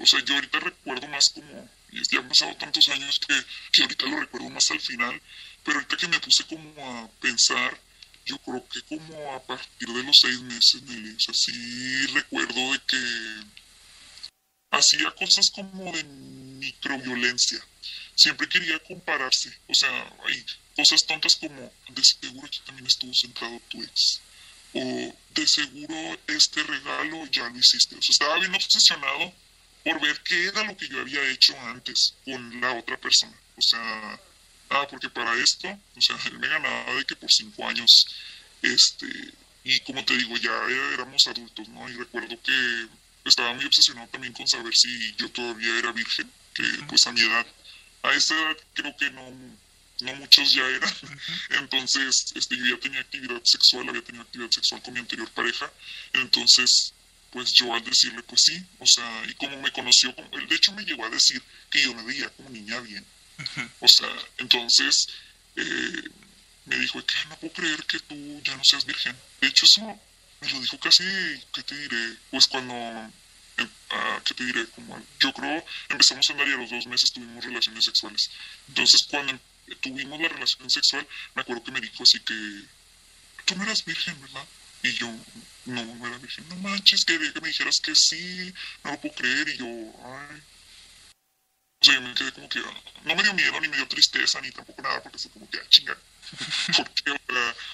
[0.00, 1.68] o sea, yo ahorita recuerdo más como,
[2.10, 3.34] ya han pasado tantos años que,
[3.72, 5.20] que ahorita lo recuerdo más al final,
[5.64, 7.78] pero ahorita que me puse como a pensar,
[8.24, 12.72] yo creo que como a partir de los seis meses, Nelly, o sea, sí recuerdo
[12.72, 13.60] de que
[14.70, 17.64] hacía cosas como de microviolencia.
[18.14, 19.50] Siempre quería compararse.
[19.66, 20.44] O sea, hay
[20.76, 24.20] cosas tontas como, de seguro que también estuvo centrado tu ex.
[24.74, 27.96] O de seguro este regalo ya lo hiciste.
[27.96, 29.32] O sea, estaba bien obsesionado
[29.82, 33.36] por ver qué era lo que yo había hecho antes con la otra persona.
[33.56, 34.20] O sea,
[34.70, 38.06] ah, porque para esto, o sea, él me ganaba de que por cinco años,
[38.62, 39.06] este,
[39.64, 40.52] y como te digo, ya
[40.94, 41.88] éramos adultos, ¿no?
[41.88, 42.88] Y recuerdo que
[43.24, 47.20] estaba muy obsesionado también con saber si yo todavía era virgen, que pues a mi
[47.20, 47.46] edad,
[48.02, 49.30] a esa edad creo que no,
[50.00, 50.92] no muchos ya eran,
[51.50, 55.70] entonces este, yo ya tenía actividad sexual, había tenido actividad sexual con mi anterior pareja,
[56.14, 56.94] entonces
[57.30, 60.72] pues yo al decirle pues sí, o sea, y como me conoció, él de hecho
[60.72, 63.04] me llegó a decir que yo me veía como niña bien,
[63.80, 65.08] o sea, entonces
[65.56, 66.08] eh,
[66.66, 70.00] me dijo que no puedo creer que tú ya no seas virgen, de hecho eso
[70.40, 71.04] me lo dijo casi,
[71.52, 72.16] ¿qué te diré?
[72.30, 74.66] Pues cuando, eh, ah, ¿qué te diré?
[74.68, 78.30] Como, yo creo, empezamos a andar y a los dos meses tuvimos relaciones sexuales,
[78.68, 79.38] entonces cuando
[79.80, 82.64] tuvimos la relación sexual, me acuerdo que me dijo así que,
[83.44, 84.46] tú no eras virgen, ¿verdad?
[84.82, 85.08] Y yo,
[85.66, 86.48] no, no era virgen.
[86.48, 88.52] No manches, quería que me dijeras que sí,
[88.84, 89.48] no lo puedo creer.
[89.48, 90.42] Y yo, ay.
[91.80, 92.60] O sea, yo me quedé como que,
[93.04, 95.58] no me dio miedo, ni me dio tristeza, ni tampoco nada, porque fue como que,
[95.58, 95.96] ah, chinga.
[96.76, 97.14] ¿Por qué,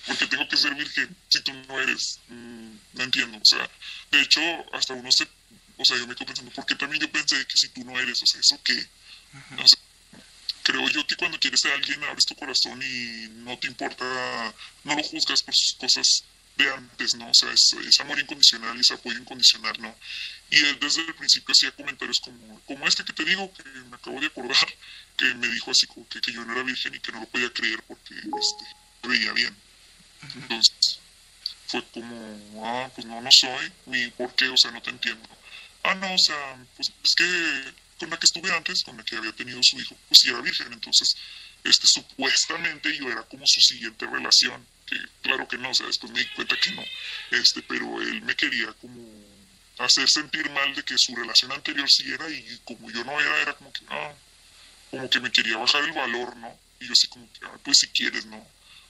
[0.06, 2.20] porque tengo que ser virgen si tú no eres?
[2.28, 3.68] Mm, no entiendo, o sea,
[4.12, 4.40] de hecho,
[4.72, 5.26] hasta uno se,
[5.76, 7.98] o sea, yo me quedo pensando, ¿por qué también yo pensé que si tú no
[7.98, 8.22] eres?
[8.22, 8.86] O sea, ¿eso qué?
[9.58, 9.78] O sea,
[10.62, 14.04] creo yo que cuando quieres a alguien abres tu corazón y no te importa,
[14.84, 16.24] no lo juzgas por sus cosas
[16.56, 17.28] de antes, ¿no?
[17.28, 19.94] O sea, es, amor incondicional y es apoyo incondicional, ¿no?
[20.50, 23.96] Y él desde el principio hacía comentarios como, como este que te digo, que me
[23.96, 24.74] acabo de acordar,
[25.16, 27.26] que me dijo así como que, que yo no era virgen y que no lo
[27.26, 29.56] podía creer porque este, veía bien.
[30.22, 31.00] Entonces,
[31.66, 35.28] fue como, ah, pues no, no soy, ni por qué, o sea, no te entiendo.
[35.82, 39.16] Ah, no, o sea, pues es que con la que estuve antes, con la que
[39.16, 41.16] había tenido su hijo, pues sí era virgen, entonces,
[41.64, 46.12] este, supuestamente yo era como su siguiente relación que claro que no, o sea, después
[46.12, 46.84] me di cuenta que no,
[47.32, 49.02] este, pero él me quería como
[49.78, 53.42] hacer sentir mal de que su relación anterior sí era y como yo no era,
[53.42, 54.14] era como que no,
[54.90, 56.58] como que me quería bajar el valor, ¿no?
[56.80, 58.46] Y yo así como que, ah, pues si quieres, ¿no?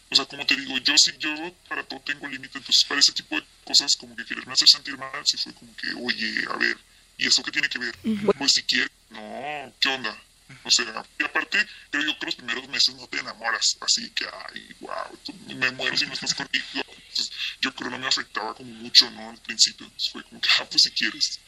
[0.09, 1.31] O sea, como te digo, yo sí, yo
[1.69, 4.97] para todo tengo límite, entonces para ese tipo de cosas como que quererme hacer sentir
[4.97, 6.77] mal, sí fue como que, oye, a ver,
[7.19, 7.97] ¿y eso qué tiene que ver?
[8.39, 10.17] Pues si quieres, no, ¿qué onda?
[10.63, 11.59] O sea, y aparte,
[11.91, 15.19] creo yo que los primeros meses no te enamoras, así que, ay, wow,
[15.57, 16.65] me muero si no estás conmigo.
[16.75, 19.31] Entonces, yo creo que no me afectaba como mucho, ¿no?
[19.31, 21.41] Al principio, fue como que, ah, pues si quieres.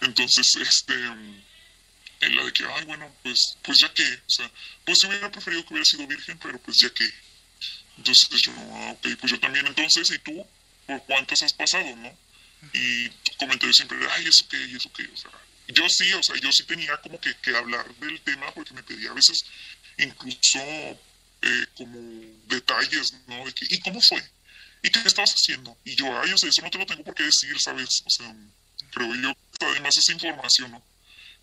[0.00, 4.50] Entonces, este, en la de que, ay, bueno, pues, pues ya que, o sea,
[4.84, 7.08] pues hubiera preferido que hubiera sido virgen, pero pues ya que.
[7.98, 10.46] Entonces, yo, ah, ok, pues yo también entonces, ¿y tú?
[10.86, 12.16] ¿Por cuántas has pasado, no?
[12.72, 14.56] Y tu comentario siempre era, ay, ¿eso qué?
[14.56, 15.04] ¿Y eso qué?
[15.12, 15.30] O sea,
[15.72, 18.82] yo sí, o sea, yo sí tenía como que, que hablar del tema porque me
[18.82, 19.44] pedía a veces
[19.98, 20.58] incluso
[21.42, 21.98] eh, como
[22.46, 23.44] detalles, ¿no?
[23.44, 24.22] De que, ¿y cómo fue?
[24.82, 25.76] ¿Y qué estabas haciendo?
[25.84, 28.02] Y yo, ay, o sea, eso no te lo tengo por qué decir, ¿sabes?
[28.04, 28.34] O sea,
[28.92, 30.82] creo yo, además esa información, ¿no?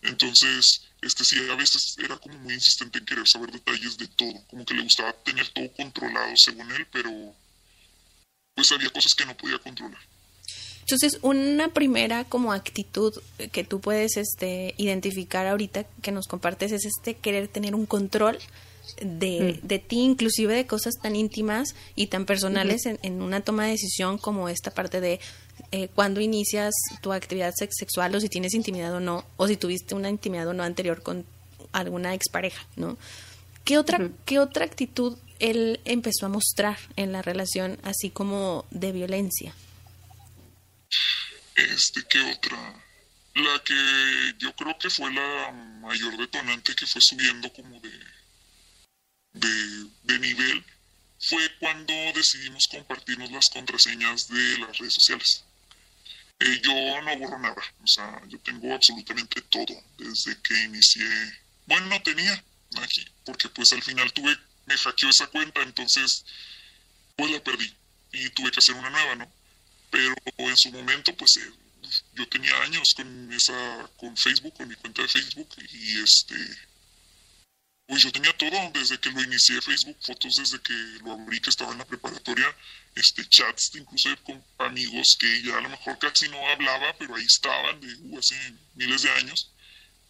[0.01, 4.45] Entonces, este sí, a veces era como muy insistente en querer saber detalles de todo,
[4.47, 7.35] como que le gustaba tener todo controlado según él, pero
[8.55, 10.01] pues había cosas que no podía controlar.
[10.91, 13.13] Entonces, una primera como actitud
[13.51, 18.39] que tú puedes este, identificar ahorita que nos compartes es este querer tener un control
[18.99, 19.67] de, mm.
[19.67, 24.17] de ti, inclusive de cosas tan íntimas y tan personales en, una toma de decisión
[24.17, 25.19] como esta parte de
[25.71, 29.93] eh, cuando inicias tu actividad sexual o si tienes intimidad o no, o si tuviste
[29.93, 31.23] una intimidad o no anterior con
[31.71, 32.97] alguna expareja, ¿no?
[33.63, 38.91] ¿Qué otra, ¿Qué otra actitud él empezó a mostrar en la relación así como de
[38.91, 39.53] violencia?
[41.55, 42.57] Este, ¿qué otra?
[43.35, 47.91] La que yo creo que fue la mayor detonante que fue subiendo como de,
[49.33, 50.63] de, nivel
[51.19, 55.43] fue cuando decidimos compartirnos las contraseñas de las redes sociales.
[56.39, 61.07] Eh, yo no borro nada, o sea, yo tengo absolutamente todo desde que inicié.
[61.65, 62.43] Bueno, no tenía
[62.81, 66.25] aquí, porque pues al final tuve, me hackeó esa cuenta, entonces
[67.15, 67.75] pues la perdí
[68.13, 69.38] y tuve que hacer una nueva, ¿no?
[69.89, 71.51] Pero en su momento pues eh,
[72.13, 76.35] yo tenía años con esa con Facebook con mi cuenta de Facebook y este
[77.87, 80.73] pues yo tenía todo desde que lo inicié Facebook fotos desde que
[81.03, 82.55] lo abrí que estaba en la preparatoria
[82.95, 87.25] este chats incluso con amigos que ya a lo mejor casi no hablaba pero ahí
[87.25, 88.35] estaban de uh, hace
[88.75, 89.51] miles de años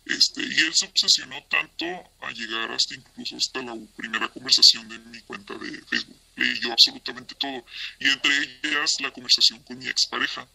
[0.05, 1.85] este, y él se obsesionó tanto
[2.21, 6.17] a llegar hasta incluso hasta la primera conversación de mi cuenta de Facebook.
[6.35, 7.65] Leyó absolutamente todo.
[7.99, 10.47] Y entre ellas la conversación con mi expareja.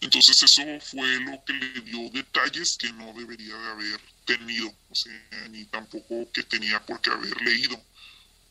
[0.00, 4.94] Entonces eso fue lo que le dio detalles que no debería de haber tenido, o
[4.94, 7.82] sea, ni tampoco que tenía por qué haber leído.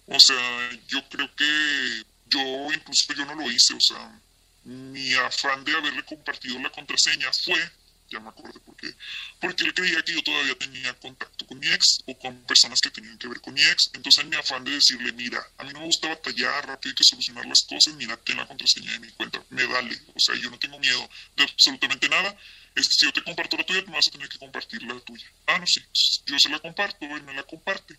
[0.08, 4.20] O sea, yo creo que yo incluso yo no lo hice, o sea,
[4.64, 7.60] mi afán de haberle compartido la contraseña fue
[8.14, 8.94] ya me acordé por qué.
[9.40, 12.92] Porque él creía que yo todavía tenía contacto con mi ex o con personas que
[12.92, 13.90] tenían que ver con mi ex.
[13.94, 16.96] Entonces, en mi afán de decirle, mira, a mí no me gusta batallar, rápido hay
[16.96, 19.98] que solucionar las cosas, mira, ten la contraseña de mi cuenta, me vale.
[20.14, 22.38] O sea, yo no tengo miedo de absolutamente nada.
[22.76, 25.00] Este, si yo te comparto la tuya, tú me vas a tener que compartir la
[25.02, 25.26] tuya.
[25.48, 25.86] Ah, no sé,
[26.26, 27.98] yo se la comparto, él me la comparte.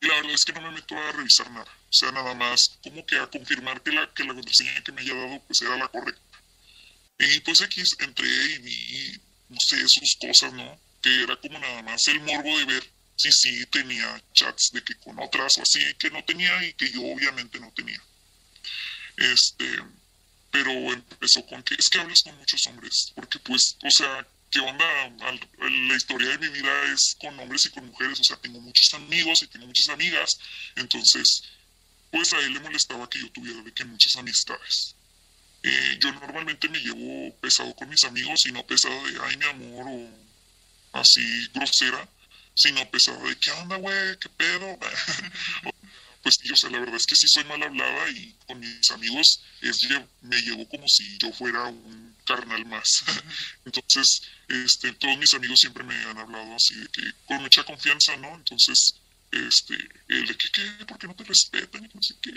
[0.00, 1.70] Y la verdad es que no me meto a revisar nada.
[1.88, 5.00] O sea, nada más como que a confirmar que la, que la contraseña que me
[5.00, 6.35] haya dado pues era la correcta.
[7.18, 10.78] Y pues aquí entré y vi, no sé, sus cosas, ¿no?
[11.00, 14.94] Que era como nada más el morbo de ver si sí tenía chats de que
[14.96, 18.00] con otras o así que no tenía y que yo obviamente no tenía.
[19.16, 19.78] Este,
[20.50, 24.60] pero empezó con que es que hablas con muchos hombres, porque pues, o sea, ¿qué
[24.60, 24.86] onda?
[25.58, 28.92] La historia de mi vida es con hombres y con mujeres, o sea, tengo muchos
[28.94, 30.30] amigos y tengo muchas amigas,
[30.76, 31.42] entonces,
[32.10, 34.94] pues a él le molestaba que yo tuviera de que muchas amistades.
[35.68, 39.46] Eh, yo normalmente me llevo pesado con mis amigos y no pesado de, ay, mi
[39.46, 42.08] amor, o así grosera,
[42.54, 44.16] sino pesado de, ¿qué onda, güey?
[44.20, 44.78] ¿Qué pedo?
[46.22, 49.42] pues yo sé, la verdad es que sí soy mal hablada y con mis amigos
[49.60, 49.88] es,
[50.22, 53.02] me llevo como si yo fuera un carnal más.
[53.64, 58.16] Entonces, este, todos mis amigos siempre me han hablado así de que con mucha confianza,
[58.18, 58.32] ¿no?
[58.36, 58.94] Entonces,
[59.32, 59.74] este,
[60.06, 60.84] el de que, ¿qué?
[60.84, 61.84] ¿Por qué no te respetan?
[61.84, 62.30] Y no sé qué.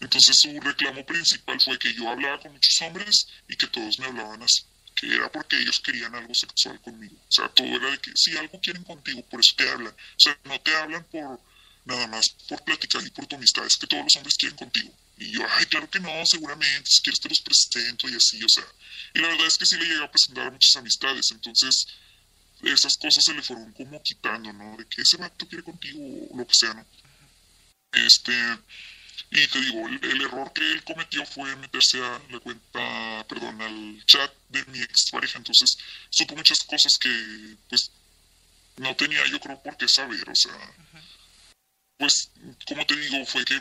[0.00, 4.06] Entonces su reclamo principal fue que yo hablaba con muchos hombres y que todos me
[4.06, 4.62] hablaban así,
[4.94, 7.16] que era porque ellos querían algo sexual conmigo.
[7.16, 9.92] O sea, todo era de que si algo quieren contigo, por eso te hablan.
[9.92, 11.40] O sea, no te hablan por
[11.86, 14.92] nada más por platicar y por tu amistad, es que todos los hombres quieren contigo.
[15.18, 18.48] Y yo, ay, claro que no, seguramente, si quieres te los presento y así, o
[18.48, 18.66] sea.
[19.14, 21.86] Y la verdad es que sí le llegué a presentar a muchas amistades, entonces
[22.62, 24.76] esas cosas se le fueron como quitando, ¿no?
[24.76, 26.86] De que ese vato quiere contigo o lo que sea, ¿no?
[27.92, 28.32] Este,
[29.30, 34.04] y te digo, el, error que él cometió fue meterse a la cuenta, perdón, al
[34.06, 35.76] chat de mi ex pareja, entonces
[36.10, 37.90] supo muchas cosas que, pues,
[38.76, 40.74] no tenía yo creo por qué saber, o sea,
[41.98, 42.30] pues,
[42.66, 43.60] como te digo, fue que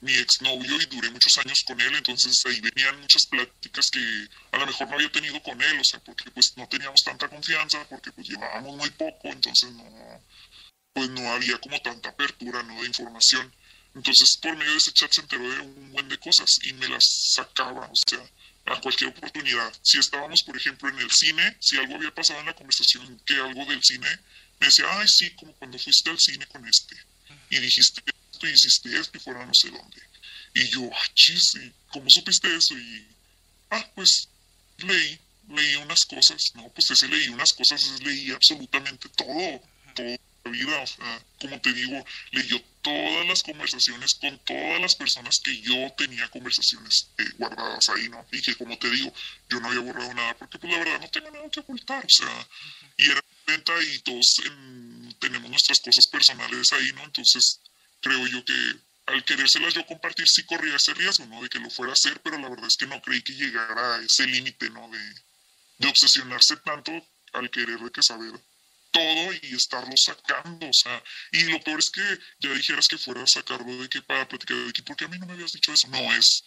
[0.00, 4.58] mi exnovio y duré muchos años con él, entonces ahí venían muchas pláticas que a
[4.58, 7.84] lo mejor no había tenido con él, o sea, porque pues no teníamos tanta confianza,
[7.88, 10.22] porque pues llevábamos muy poco, entonces no,
[10.92, 12.80] pues no había como tanta apertura, ¿no?
[12.82, 13.52] De información.
[13.94, 16.88] Entonces por medio de ese chat se enteró de un buen de cosas y me
[16.88, 17.04] las
[17.34, 18.24] sacaba, o sea,
[18.66, 19.72] a cualquier oportunidad.
[19.82, 23.34] Si estábamos, por ejemplo, en el cine, si algo había pasado en la conversación que
[23.34, 24.08] algo del cine,
[24.58, 26.96] me decía, ay, sí, como cuando fuiste al cine con este.
[27.50, 28.02] Y dijiste
[28.32, 30.02] esto, y hiciste esto, y fuera no sé dónde.
[30.54, 32.76] Y yo, ah, chis, ¿y cómo supiste eso?
[32.76, 33.06] Y,
[33.70, 34.28] ah, pues,
[34.78, 35.18] leí,
[35.50, 36.42] leí unas cosas.
[36.54, 39.60] No, pues ese leí unas cosas, leí absolutamente todo,
[39.94, 40.16] todo
[40.50, 40.80] vida.
[40.80, 45.92] O sea, como te digo, leyó todas las conversaciones con todas las personas que yo
[45.96, 48.24] tenía conversaciones eh, guardadas ahí, ¿no?
[48.30, 49.12] Y que como te digo,
[49.48, 52.08] yo no había borrado nada porque pues la verdad no tengo nada que ocultar, o
[52.08, 52.48] sea,
[52.98, 54.36] y era venta y todos
[55.18, 57.04] tenemos nuestras cosas personales ahí, ¿no?
[57.04, 57.60] Entonces
[58.00, 58.76] creo yo que
[59.06, 61.42] al querérselas yo compartir sí corría ese riesgo, ¿no?
[61.42, 63.96] De que lo fuera a hacer, pero la verdad es que no creí que llegara
[63.96, 64.88] a ese límite, ¿no?
[64.90, 65.14] De,
[65.78, 66.92] de obsesionarse tanto
[67.32, 68.32] al querer de que saber
[68.94, 71.02] todo y estarlo sacando, o sea,
[71.32, 74.56] y lo peor es que ya dijeras que fuera a sacarlo de que para platicar
[74.56, 76.44] de que, porque a mí no me habías dicho eso, no es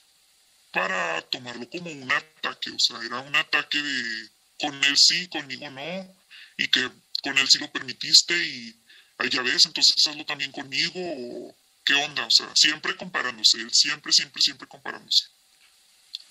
[0.71, 4.29] para tomarlo como un ataque, o sea, era un ataque de
[4.59, 6.15] con él sí, conmigo no,
[6.57, 6.89] y que
[7.21, 8.81] con él sí lo permitiste y
[9.17, 14.13] ahí ya ves, entonces hazlo también conmigo, o qué onda, o sea, siempre comparándose, siempre,
[14.13, 15.25] siempre, siempre comparándose.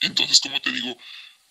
[0.01, 0.97] Entonces, como te digo,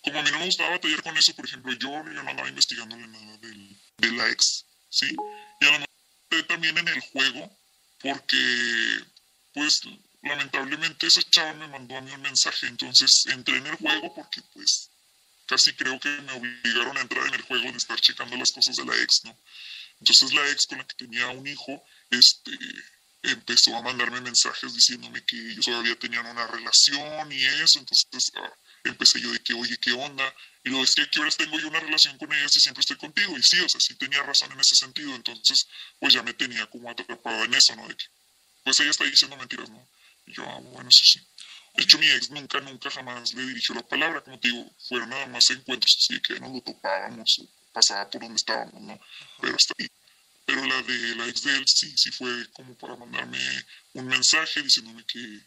[0.02, 2.48] como a mí no me gustaba batallar con eso, por ejemplo, yo, yo no andaba
[2.48, 5.14] investigándole nada del, de la ex, ¿sí?
[5.60, 7.58] Y a lo mejor también en el juego,
[8.00, 9.04] porque,
[9.52, 9.80] pues,
[10.22, 14.42] lamentablemente esa chava me mandó a mí un mensaje, entonces entré en el juego porque,
[14.52, 14.90] pues,
[15.46, 18.76] casi creo que me obligaron a entrar en el juego de estar checando las cosas
[18.76, 19.36] de la ex, ¿no?
[20.00, 22.52] Entonces la ex con la que tenía un hijo, este,
[23.22, 28.52] empezó a mandarme mensajes diciéndome que ellos todavía tenían una relación y eso, entonces ah,
[28.88, 30.34] empecé yo de que, oye, ¿qué onda?
[30.64, 32.96] Y luego es que ¿qué horas tengo yo una relación con ellas y siempre estoy
[32.96, 33.36] contigo?
[33.38, 35.66] Y sí, o sea, sí tenía razón en ese sentido, entonces
[36.00, 37.86] pues ya me tenía como atrapada en eso, ¿no?
[37.86, 38.04] De que,
[38.64, 39.88] pues ella está diciendo mentiras, ¿no?
[40.26, 41.20] Y yo, ah, bueno, eso sí.
[41.76, 45.10] De hecho, mi ex nunca, nunca jamás le dirigió la palabra, como te digo, fueron
[45.10, 48.98] nada más encuentros así que no lo topábamos o pasaba por donde estábamos, ¿no?
[49.40, 49.86] Pero hasta ahí.
[50.46, 53.38] Pero la de la ex de él sí, sí fue como para mandarme
[53.92, 55.40] un mensaje diciéndome que,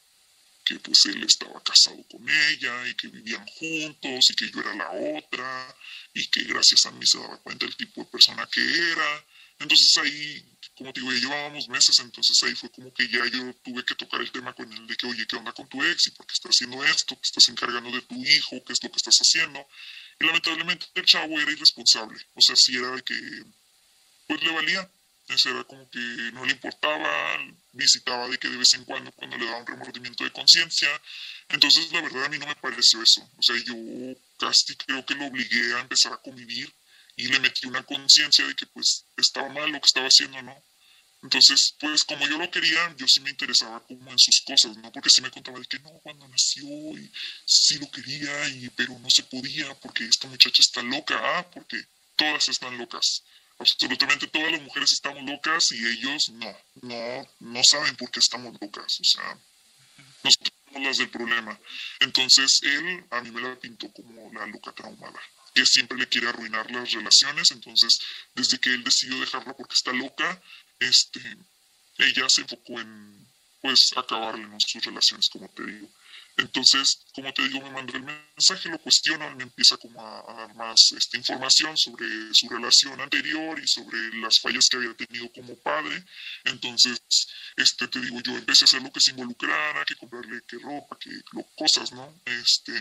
[0.70, 4.76] que pues él estaba casado con ella y que vivían juntos y que yo era
[4.76, 5.76] la otra
[6.14, 9.26] y que gracias a mí se daba cuenta del tipo de persona que era.
[9.58, 13.52] Entonces ahí, como te digo, ya llevábamos meses, entonces ahí fue como que ya yo
[13.64, 16.08] tuve que tocar el tema con él de que, oye, ¿qué onda con tu ex?
[16.08, 17.16] ¿Y por qué estás haciendo esto?
[17.16, 18.64] ¿Qué estás encargando de tu hijo?
[18.64, 19.66] ¿Qué es lo que estás haciendo?
[20.20, 23.16] Y lamentablemente el chavo era irresponsable, o sea, sí era de que,
[24.28, 24.92] pues le valía,
[25.30, 26.00] eso era como que
[26.34, 27.38] no le importaba,
[27.74, 30.90] visitaba de que de vez en cuando, cuando le daba un remordimiento de conciencia.
[31.50, 33.30] Entonces, la verdad, a mí no me pareció eso.
[33.38, 33.76] O sea, yo
[34.38, 36.74] casi creo que lo obligué a empezar a convivir
[37.16, 40.64] y le metí una conciencia de que pues estaba mal lo que estaba haciendo, ¿no?
[41.22, 44.90] Entonces, pues como yo lo quería, yo sí me interesaba como en sus cosas, ¿no?
[44.92, 47.12] Porque sí me contaba de que no, cuando nació y
[47.46, 51.84] sí lo quería, y, pero no se podía porque esta muchacha está loca, ah, porque
[52.16, 53.24] todas están locas.
[53.60, 58.54] Absolutamente todas las mujeres estamos locas y ellos no, no, no saben por qué estamos
[58.60, 59.38] locas, o sea,
[60.24, 61.60] nosotros somos las del problema.
[62.00, 65.20] Entonces, él a mí me la pintó como la loca traumada
[65.54, 68.00] que siempre le quiere arruinar las relaciones, entonces
[68.36, 70.42] desde que él decidió dejarla porque está loca,
[70.80, 71.20] este,
[71.98, 73.28] ella se enfocó en
[73.62, 75.90] pues acabarle sus relaciones, como te digo.
[76.40, 80.56] Entonces, como te digo, me mandó el mensaje, lo cuestiona, me empieza como a, dar
[80.56, 85.56] más esta información sobre su relación anterior y sobre las fallas que había tenido como
[85.58, 86.04] padre.
[86.46, 87.02] Entonces,
[87.58, 90.98] este, te digo, yo empecé a hacer lo que se involucrara, que comprarle qué ropa,
[90.98, 92.22] que lo, cosas, ¿no?
[92.26, 92.74] Este,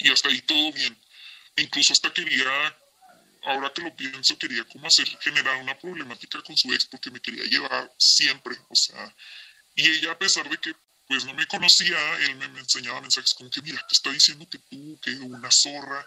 [0.00, 0.96] y hasta ahí todo bien.
[1.56, 2.76] Incluso hasta quería
[3.44, 7.20] ahora que lo pienso, quería como hacer, generar una problemática con su ex porque me
[7.20, 9.14] quería llevar siempre, o sea,
[9.74, 10.74] y ella a pesar de que
[11.08, 14.58] pues no me conocía, él me, enseñaba mensajes como que mira, te está diciendo que
[14.58, 16.06] tú, que una zorra,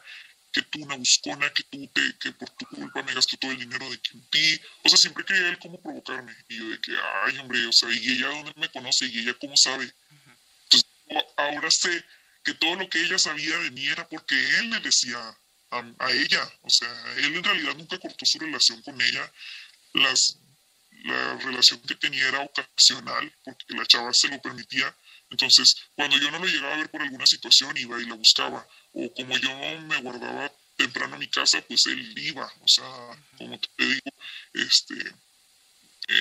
[0.51, 3.59] que tú una buscona, que tú te, que por tu culpa me gastó todo el
[3.59, 6.91] dinero de ti, o sea, siempre quería él como provocarme, y yo de que,
[7.25, 9.91] ay hombre, o sea, y ella dónde me conoce, y ella cómo sabe,
[10.63, 10.89] entonces
[11.35, 12.05] ahora sé
[12.43, 15.37] que todo lo que ella sabía de mí era porque él le decía
[15.71, 16.51] a, ella.
[16.61, 19.31] O sea, él en realidad nunca cortó su relación con ella.
[19.93, 20.37] Las,
[21.03, 24.95] la relación que tenía era ocasional, porque la chava se lo permitía.
[25.29, 28.67] Entonces, cuando yo no lo llegaba a ver por alguna situación, iba y la buscaba.
[28.93, 29.49] O como yo
[29.81, 32.45] me guardaba temprano a mi casa, pues él iba.
[32.59, 32.85] O sea,
[33.37, 34.11] como te digo,
[34.53, 34.95] este,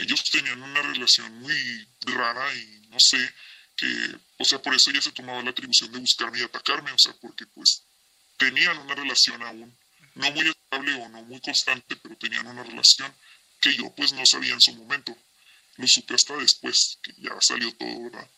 [0.02, 3.34] ellos tenían una relación muy rara y no sé,
[3.76, 3.86] que,
[4.38, 7.14] o sea, por eso ella se tomaba la atribución de buscarme y atacarme, o sea,
[7.20, 7.82] porque pues
[8.36, 9.76] tenían una relación aún,
[10.14, 13.12] no muy estable o no muy constante, pero tenían una relación
[13.60, 15.16] que yo pues no sabía en su momento.
[15.76, 18.28] Lo supe hasta después, que ya salió todo, ¿verdad?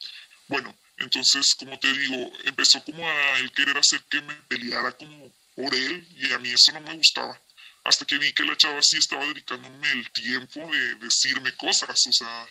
[0.49, 5.33] Bueno, entonces, como te digo, empezó como a él querer hacer que me peleara como
[5.57, 7.41] por él y a mí eso no me gustaba.
[7.85, 12.13] Hasta que vi que la chava sí estaba dedicándome el tiempo de decirme cosas, o
[12.13, 12.49] sea,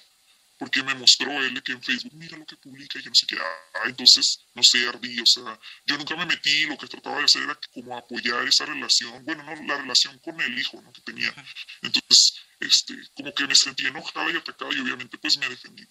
[0.62, 3.36] porque me mostró él que en Facebook, mira lo que publica y no sé qué,
[3.36, 7.24] ah, entonces, no sé, ardí, o sea, yo nunca me metí, lo que trataba de
[7.24, 10.94] hacer era como apoyar esa relación, bueno, no, la relación con el hijo, ¿no?
[10.94, 11.34] Que tenía.
[11.82, 15.84] Entonces, este, como que me sentí enojada y atacada y obviamente pues me defendí.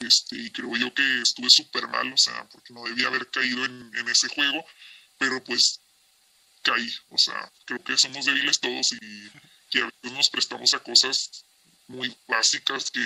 [0.00, 3.64] Este, y creo yo que estuve súper mal, o sea, porque no debía haber caído
[3.64, 4.66] en, en ese juego,
[5.18, 5.82] pero pues
[6.64, 9.30] caí, o sea, creo que somos débiles todos y
[9.70, 11.44] que a veces nos prestamos a cosas
[11.86, 13.00] muy básicas que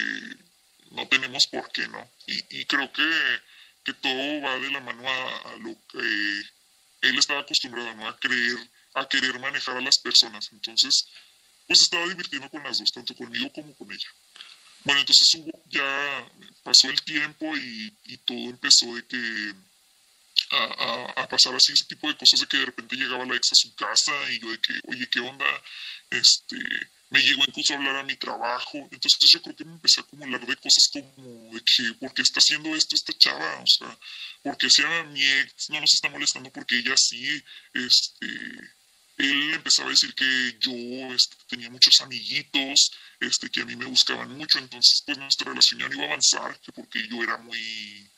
[0.95, 2.11] no tenemos por qué, ¿no?
[2.27, 3.41] Y, creo que,
[3.85, 8.09] que, todo va de la mano a, lo que él estaba acostumbrado, ¿no?
[8.09, 8.59] A creer,
[8.95, 10.49] a querer manejar a las personas.
[10.53, 11.09] Entonces,
[11.67, 14.09] pues estaba divirtiendo con las dos, tanto conmigo como con ella.
[14.85, 16.31] Bueno, entonces hubo, ya
[16.63, 19.55] pasó el tiempo y, todo empezó de que
[20.51, 23.35] a, a, a, pasar así ese tipo de cosas de que de repente llegaba la
[23.35, 25.47] ex a su casa y yo de que, oye, ¿qué onda?
[26.11, 26.57] Este,
[27.11, 30.05] me llegó incluso a hablar a mi trabajo, entonces yo creo que me empecé a
[30.05, 33.61] acumular de cosas como de que, ¿por qué está haciendo esto esta chava?
[33.61, 33.99] O sea,
[34.43, 38.27] porque sea mi ex no nos está molestando porque ella sí, este,
[39.19, 42.91] él empezaba a decir que yo este, tenía muchos amiguitos,
[43.21, 46.09] este, que a mí me buscaban mucho, entonces pues nuestra relación ya no iba a
[46.09, 48.11] avanzar, que porque yo era muy,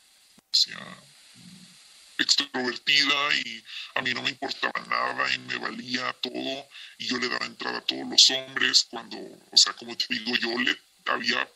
[2.17, 3.63] extrovertida y
[3.95, 7.79] a mí no me importaba nada y me valía todo y yo le daba entrada
[7.79, 11.47] a todos los hombres cuando, o sea, como te digo, yo le había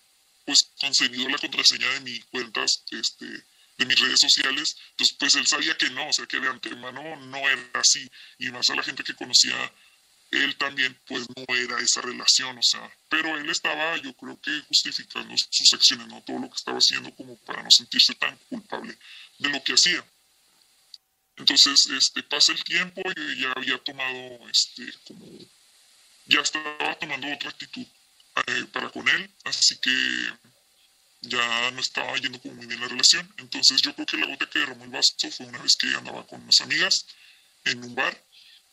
[0.46, 5.48] pues concedido la contraseña de mis cuentas, este, de mis redes sociales, entonces pues él
[5.48, 8.08] sabía que no, o sea que de antemano no era así
[8.40, 9.72] y más a la gente que conocía
[10.32, 14.62] él también pues no era esa relación, o sea, pero él estaba yo creo que
[14.68, 18.98] justificando sus acciones, no todo lo que estaba haciendo como para no sentirse tan culpable
[19.40, 20.04] de lo que hacía.
[21.42, 25.26] Entonces, este, pasa el tiempo y ya había tomado, este, como,
[26.28, 27.88] ya estaba tomando otra actitud
[28.46, 29.92] eh, para con él, así que
[31.22, 33.28] ya no estaba yendo como muy bien la relación.
[33.38, 36.28] Entonces yo creo que la gota que derramó el vaso fue una vez que andaba
[36.28, 37.08] con unas amigas
[37.66, 38.24] en un bar,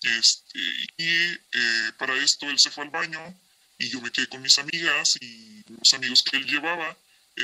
[0.03, 0.61] este,
[0.99, 3.35] y eh, para esto él se fue al baño
[3.79, 6.95] y yo me quedé con mis amigas y los amigos que él llevaba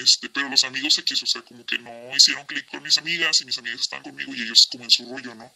[0.02, 3.40] este, pero los amigos X, o sea, como que no hicieron clic con mis amigas
[3.40, 5.52] y mis amigas estaban conmigo y ellos como en su rollo, ¿no?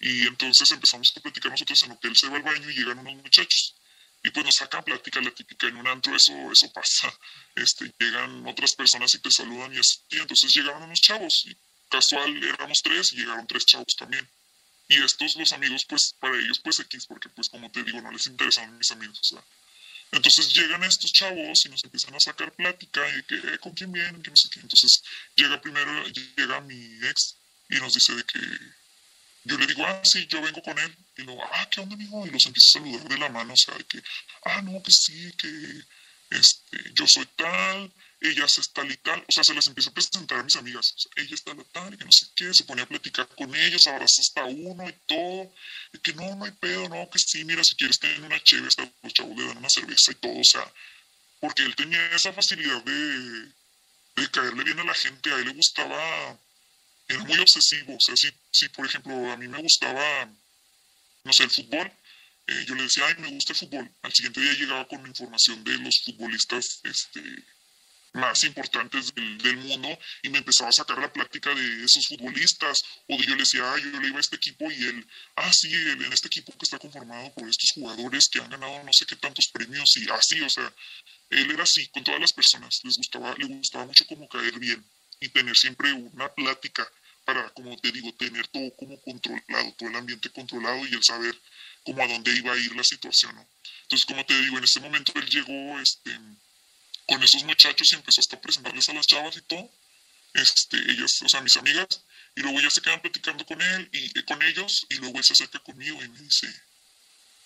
[0.00, 2.74] Y entonces empezamos a platicar nosotros en lo que él se va al baño y
[2.74, 3.74] llegan unos muchachos.
[4.24, 6.32] Y pues nos sacan plática, la típica, en un antro eso,
[6.72, 7.12] pasa.
[7.54, 9.98] Este, llegan otras personas y te saludan y así.
[10.10, 11.56] Entonces llegaron unos chavos y
[11.88, 14.26] casual éramos tres y llegaron tres chavos también.
[14.88, 18.10] Y estos, los amigos, pues para ellos, pues X, porque pues como te digo, no
[18.10, 19.44] les interesan mis amigos, o sea.
[20.12, 23.90] Entonces llegan estos chavos y nos empiezan a sacar plática y que, eh, ¿con quién
[23.90, 24.22] vienen?
[24.22, 24.60] Que no sé qué.
[24.60, 25.02] Entonces
[25.34, 26.06] llega primero,
[26.36, 27.36] llega mi ex
[27.70, 28.38] y nos dice de que
[29.44, 30.94] yo le digo, ah, sí, yo vengo con él.
[31.16, 32.26] Y luego, ah, ¿qué onda, amigo?
[32.26, 34.02] Y los empiezo a saludar de la mano, o sea, de que,
[34.44, 35.48] ah, no, que sí, que
[36.38, 39.94] este, yo soy tal, ellas es tal y tal, o sea, se las empieza a
[39.94, 42.82] presentar a mis amigas, ella es tal y tal, que no sé qué, se pone
[42.82, 45.52] a platicar con ellos, abraza hasta uno y todo,
[45.92, 48.68] y que no, no hay pedo, no, que sí, mira, si quieres tener una chévere,
[48.68, 50.72] hasta los chavos le dan una cerveza y todo, o sea,
[51.40, 53.52] porque él tenía esa facilidad de,
[54.16, 56.38] de caerle bien a la gente, a él le gustaba,
[57.08, 60.28] era muy obsesivo, o sea, si, si por ejemplo a mí me gustaba,
[61.24, 61.90] no sé, el fútbol,
[62.46, 63.90] eh, yo le decía, ay, me gusta el fútbol.
[64.02, 67.22] Al siguiente día llegaba con información de los futbolistas este,
[68.14, 69.88] más importantes del, mundo
[70.22, 73.62] y me empezaba a sacar la plática de esos futbolistas o de yo le decía,
[73.64, 76.64] ah, yo le iba a este equipo y él, ah, sí, en este equipo que
[76.64, 80.40] está conformado por estos jugadores que han ganado no sé qué tantos premios y así,
[80.42, 80.72] o sea,
[81.30, 84.84] él era así con todas las personas, les gustaba, le gustaba mucho como caer bien
[85.20, 86.86] y tener siempre una plática
[87.24, 91.34] para, como te digo, tener todo como controlado, todo el ambiente controlado y el saber
[91.84, 93.48] cómo a dónde iba a ir la situación, ¿no?
[93.82, 96.18] Entonces, como te digo, en ese momento él llegó, este,
[97.06, 99.70] con esos muchachos y empezó hasta a presentarles a las chavas y todo,
[100.34, 102.04] este, ellas, o sea, mis amigas,
[102.34, 105.24] y luego ya se quedan platicando con él y eh, con ellos, y luego él
[105.24, 106.48] se acerca conmigo y me dice,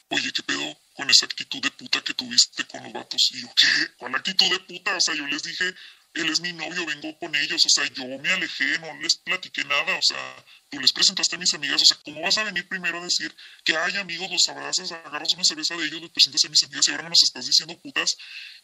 [0.09, 3.31] oye, ¿qué pedo con esa actitud de puta que tuviste con los vatos?
[3.33, 3.67] Y yo, ¿qué?
[3.97, 4.97] ¿Cuál actitud de puta?
[4.97, 5.75] O sea, yo les dije,
[6.17, 9.65] él es mi novio, vengo con ellos, o sea, yo me alejé, no les platiqué
[9.65, 12.67] nada, o sea, tú les presentaste a mis amigas, o sea, ¿cómo vas a venir
[12.67, 16.45] primero a decir que hay amigos, los abrazas, agarras una cerveza de ellos, les presentas
[16.45, 18.17] a mis amigas y ahora me estás diciendo putas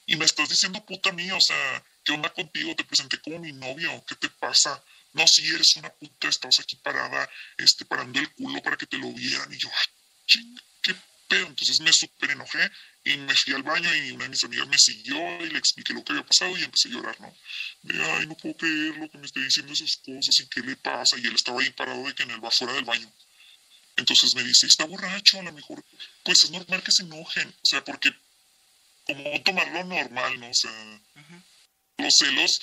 [0.07, 2.74] y me estás diciendo puta a mí, o sea, ¿qué onda contigo?
[2.74, 4.82] Te presenté como mi novio, ¿qué te pasa?
[5.12, 7.28] No, si eres una puta, estabas aquí parada,
[7.59, 9.68] este, parando el culo para que te lo vieran y yo,
[10.26, 10.94] ching, qué
[11.32, 12.70] pedo, entonces me súper enojé
[13.04, 15.16] y me fui al baño y una de mis amigas me siguió
[15.46, 17.34] y le expliqué lo que había pasado y empecé a llorar, ¿no?
[17.82, 20.76] De, ay, no puedo creer lo que me esté diciendo esas cosas y qué le
[20.76, 21.16] pasa.
[21.18, 23.10] Y él estaba ahí parado de que en el fuera del baño.
[23.96, 25.82] Entonces me dice, está borracho, a lo mejor,
[26.22, 27.48] pues es normal que se enojen.
[27.48, 28.14] O sea, porque
[29.06, 30.50] como tomarlo normal, ¿no?
[30.50, 31.00] O sea,
[31.98, 32.60] los celos,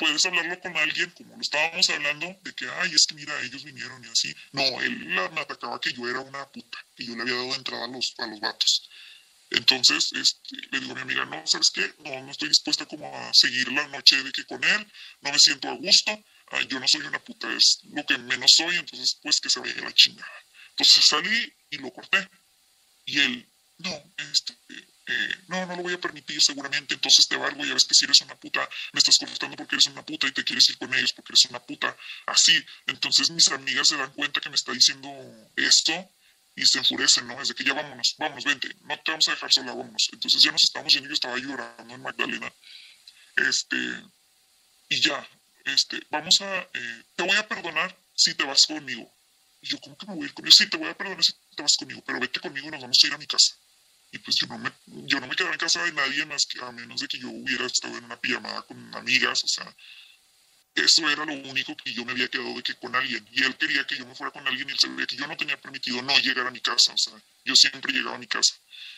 [0.00, 3.62] puedes hablarlo con alguien, como lo estábamos hablando, de que, ay, es que mira, ellos
[3.62, 4.34] vinieron y así.
[4.52, 7.84] No, él me atacaba que yo era una puta, y yo le había dado entrada
[7.84, 8.88] a los, a los vatos.
[9.50, 11.92] Entonces, este, le digo a mi amiga, no, ¿sabes qué?
[11.98, 15.38] No, no estoy dispuesta como a seguir la noche de que con él, no me
[15.38, 16.24] siento a gusto,
[16.68, 19.82] yo no soy una puta, es lo que menos soy, entonces pues que se vaya
[19.82, 20.44] la chingada.
[20.70, 22.26] Entonces salí y lo corté.
[23.04, 23.48] Y él,
[23.78, 24.54] no, este,
[25.48, 28.20] no, no lo voy a permitir seguramente, entonces te valgo, ya ves que si eres
[28.22, 31.12] una puta, me estás cortando porque eres una puta y te quieres ir con ellos
[31.12, 31.96] porque eres una puta,
[32.26, 32.56] así.
[32.86, 35.08] Entonces mis amigas se dan cuenta que me está diciendo
[35.56, 36.10] esto
[36.56, 37.40] y se enfurecen, ¿no?
[37.40, 40.08] Es de que ya vámonos, vámonos, vente, no te vamos a dejar sola, vámonos.
[40.12, 42.52] Entonces ya nos estamos yendo, yo estaba llorando en Magdalena.
[43.36, 43.76] Este,
[44.88, 45.26] y ya,
[45.64, 49.10] este, vamos a, eh, te voy a perdonar si te vas conmigo.
[49.62, 50.54] Y yo, ¿cómo que me voy a ir conmigo?
[50.56, 52.98] Sí, te voy a perdonar si te vas conmigo, pero vete conmigo y nos vamos
[53.02, 53.56] a ir a mi casa.
[54.12, 54.72] Y pues yo no me,
[55.06, 57.30] yo no me quedaba en casa de nadie más que a menos de que yo
[57.30, 59.74] hubiera estado en una pijamada con amigas, o sea,
[60.74, 63.26] eso era lo único que yo me había quedado de que con alguien.
[63.32, 65.36] Y él quería que yo me fuera con alguien y él sabía que yo no
[65.36, 66.92] tenía permitido no llegar a mi casa.
[66.92, 68.54] O sea, yo siempre llegaba a mi casa.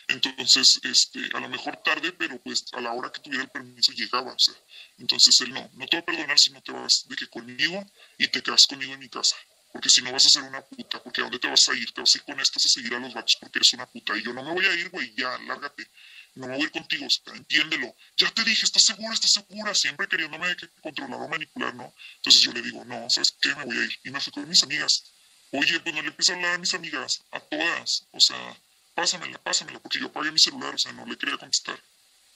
[0.07, 3.91] Entonces, este, a lo mejor tarde, pero pues a la hora que tuviera el permiso
[3.93, 4.33] llegaba.
[4.33, 4.55] O sea,
[4.99, 7.83] entonces él no, no te va a perdonar si no te vas de que conmigo
[8.17, 9.35] y te quedas conmigo en mi casa.
[9.73, 11.91] Porque si no vas a ser una puta, porque ¿a dónde te vas a ir?
[11.91, 14.15] Te vas a ir con estas a seguir a los vatos porque eres una puta.
[14.15, 15.89] Y yo no me voy a ir, güey, ya, lárgate
[16.35, 17.05] no voy a ir contigo,
[17.35, 17.95] entiéndelo.
[18.17, 19.13] Ya te dije, ¿estás segura?
[19.13, 19.73] ¿Estás segura?
[19.75, 21.93] Siempre queriéndome controlar o manipular, ¿no?
[22.15, 23.53] Entonces yo le digo, no, ¿sabes qué?
[23.55, 23.99] Me voy a ir.
[24.03, 25.03] Y me fui con mis amigas.
[25.51, 28.07] Oye, pues no le empiezo a hablar a mis amigas, a todas.
[28.11, 28.57] O sea,
[28.95, 31.79] pásamela, pásamela, porque yo apagué mi celular, o sea, no le quería contestar.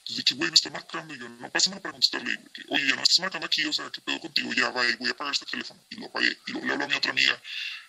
[0.08, 1.14] Entonces dije, güey, me está marcando.
[1.14, 2.38] Y yo, no, pásamela para contestarle.
[2.68, 4.54] Oye, ya no estás marcando aquí, o sea, ¿qué pedo contigo?
[4.54, 5.84] Ya, va, voy a apagar este teléfono.
[5.90, 6.34] Y lo apagué.
[6.46, 7.42] Y luego le hablo a mi otra amiga.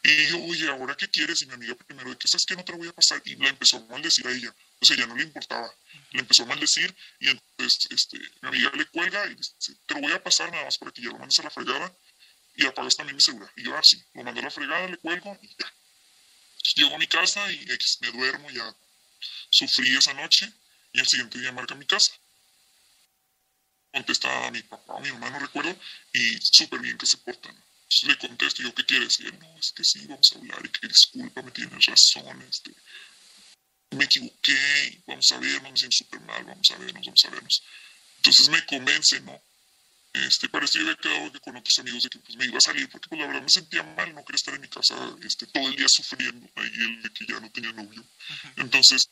[0.03, 1.41] Y yo, oye, ¿ahora qué quieres?
[1.43, 3.21] Y mi amiga primero, de que sabes que no te lo voy a pasar.
[3.23, 4.53] Y la empezó a maldecir a ella.
[4.81, 5.73] O sea, ya no le importaba.
[6.11, 9.53] Le empezó a maldecir y entonces este, mi amiga le cuelga y dice,
[9.85, 11.95] te lo voy a pasar nada más para que ya lo mandes a la fregada
[12.55, 13.51] y apagas también mi celular.
[13.55, 13.81] Y yo ah,
[14.15, 15.73] lo mando a la fregada, le cuelgo y ya.
[16.75, 17.65] Llego a mi casa y
[18.01, 18.75] me duermo, ya
[19.49, 20.51] sufrí esa noche
[20.91, 22.11] y el siguiente día marca mi casa.
[23.91, 25.75] Contesta a mi papá o mi mamá, no recuerdo,
[26.13, 27.55] y súper bien que se portan.
[28.03, 29.19] le contesto, yo, ¿qué quieres?
[29.19, 32.41] Y él, no, es que sí, vamos a hablar y que disculpa, me tienes razón,
[32.43, 32.71] este,
[33.91, 37.63] me equivoqué, vamos a vernos, me siento súper mal, vamos a vernos, vamos a vernos.
[38.17, 39.41] Entonces me convence, ¿no?
[40.13, 42.89] Este, esto yo había quedado con otros amigos de que pues me iba a salir,
[42.89, 45.67] porque pues la verdad me sentía mal, no quería estar en mi casa este, todo
[45.67, 48.03] el día sufriendo, ahí el de que ya no tenía novio.
[48.55, 49.09] Entonces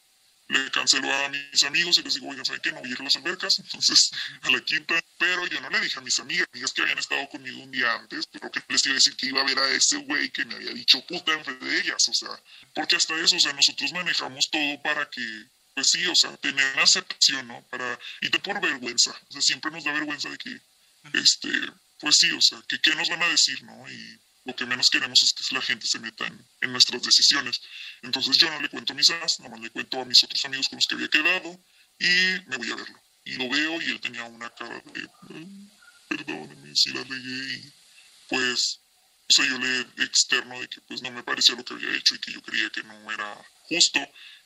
[0.49, 2.71] le canceló a mis amigos y les digo, oigan, ¿saben qué?
[2.71, 5.03] No voy ir a las albercas, entonces a la quinta.
[5.17, 7.93] Pero yo no le dije a mis amigas, amigas que habían estado conmigo un día
[7.93, 10.45] antes, pero que les iba a decir que iba a ver a ese güey que
[10.45, 12.29] me había dicho puta en de ellas, o sea,
[12.73, 16.75] porque hasta eso, o sea, nosotros manejamos todo para que, pues sí, o sea, tener
[16.75, 17.61] la aceptación, ¿no?
[17.69, 20.61] Para, y te por vergüenza, o sea, siempre nos da vergüenza de que,
[21.13, 21.49] este,
[21.99, 23.89] pues sí, o sea, que qué nos van a decir, ¿no?
[23.89, 27.59] Y lo que menos queremos es que la gente se meta en, nuestras decisiones.
[28.01, 30.77] Entonces yo no le cuento mis as, más le cuento a mis otros amigos con
[30.77, 31.59] los que había quedado
[31.99, 33.01] y me voy a verlo.
[33.25, 35.09] Y lo veo y él tenía una cara de,
[36.07, 37.73] perdóneme si la regué y
[38.29, 38.79] pues,
[39.27, 42.15] o sea, yo le externo de que pues no me parecía lo que había hecho
[42.15, 43.99] y que yo creía que no era justo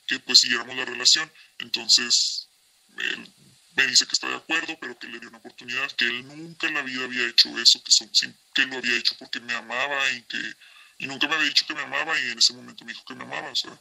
[0.08, 1.32] que pues siguiéramos la relación.
[1.60, 2.50] Entonces,
[2.98, 3.32] él
[3.76, 6.68] me dice que está de acuerdo, pero que le dio una oportunidad, que él nunca
[6.68, 8.10] en la vida había hecho eso, que, son,
[8.54, 10.56] que lo había hecho porque me amaba y que
[11.02, 13.16] y nunca me había dicho que me amaba y en ese momento me dijo que
[13.16, 13.76] me amaba, o sea,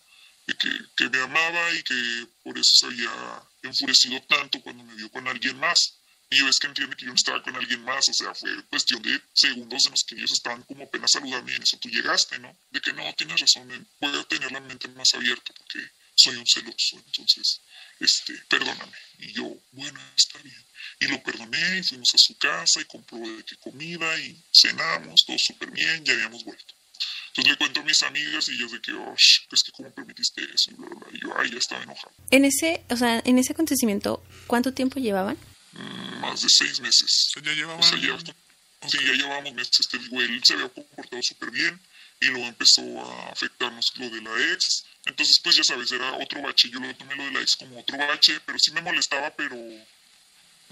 [0.46, 5.10] que, que me amaba y que por eso se había enfurecido tanto cuando me vio
[5.10, 5.98] con alguien más.
[6.30, 8.64] Y yo es que entiende que yo no estaba con alguien más, o sea, fue
[8.66, 11.90] cuestión de segundos en los que ellos estaban como apenas saludando y en eso tú
[11.90, 12.56] llegaste, ¿no?
[12.70, 17.02] De que no, tienes razón, puedo tener la mente más abierta porque soy un celoso,
[17.04, 17.60] entonces,
[18.00, 18.96] este, perdóname.
[19.18, 20.64] Y yo, bueno, está bien.
[21.00, 25.24] Y lo perdoné y fuimos a su casa y compró de qué comida y cenamos,
[25.26, 26.74] todo súper bien, ya habíamos vuelto.
[27.28, 30.42] Entonces le cuento a mis amigas y ellas de que, oh, es que cómo permitiste
[30.42, 32.12] eso y bla, bla, Y yo, ay, ya estaba enojado.
[32.30, 35.38] En ese, o sea, en ese acontecimiento, ¿cuánto tiempo llevaban?
[35.72, 37.30] Mm, más de seis meses.
[37.42, 37.80] Ya llevaban.
[37.80, 39.88] O sea, ya, sí, ya llevábamos meses.
[39.88, 41.80] Te digo, él se había comportado súper bien
[42.20, 44.84] y luego empezó a afectarnos lo de la ex.
[45.06, 46.68] Entonces, pues ya sabes, era otro bache.
[46.68, 49.56] Yo lo tomé lo de la ex como otro bache, pero sí me molestaba, pero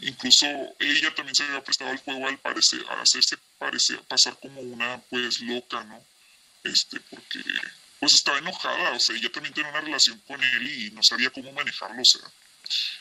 [0.00, 0.46] incluso
[0.78, 5.00] ella también se había prestado al juego al parecer, a hacerse parecer, pasar como una
[5.10, 6.04] pues loca, ¿no?
[6.64, 7.40] Este, porque
[7.98, 11.30] pues estaba enojada, o sea, ella también tenía una relación con él y no sabía
[11.30, 12.20] cómo manejarlo, o sea,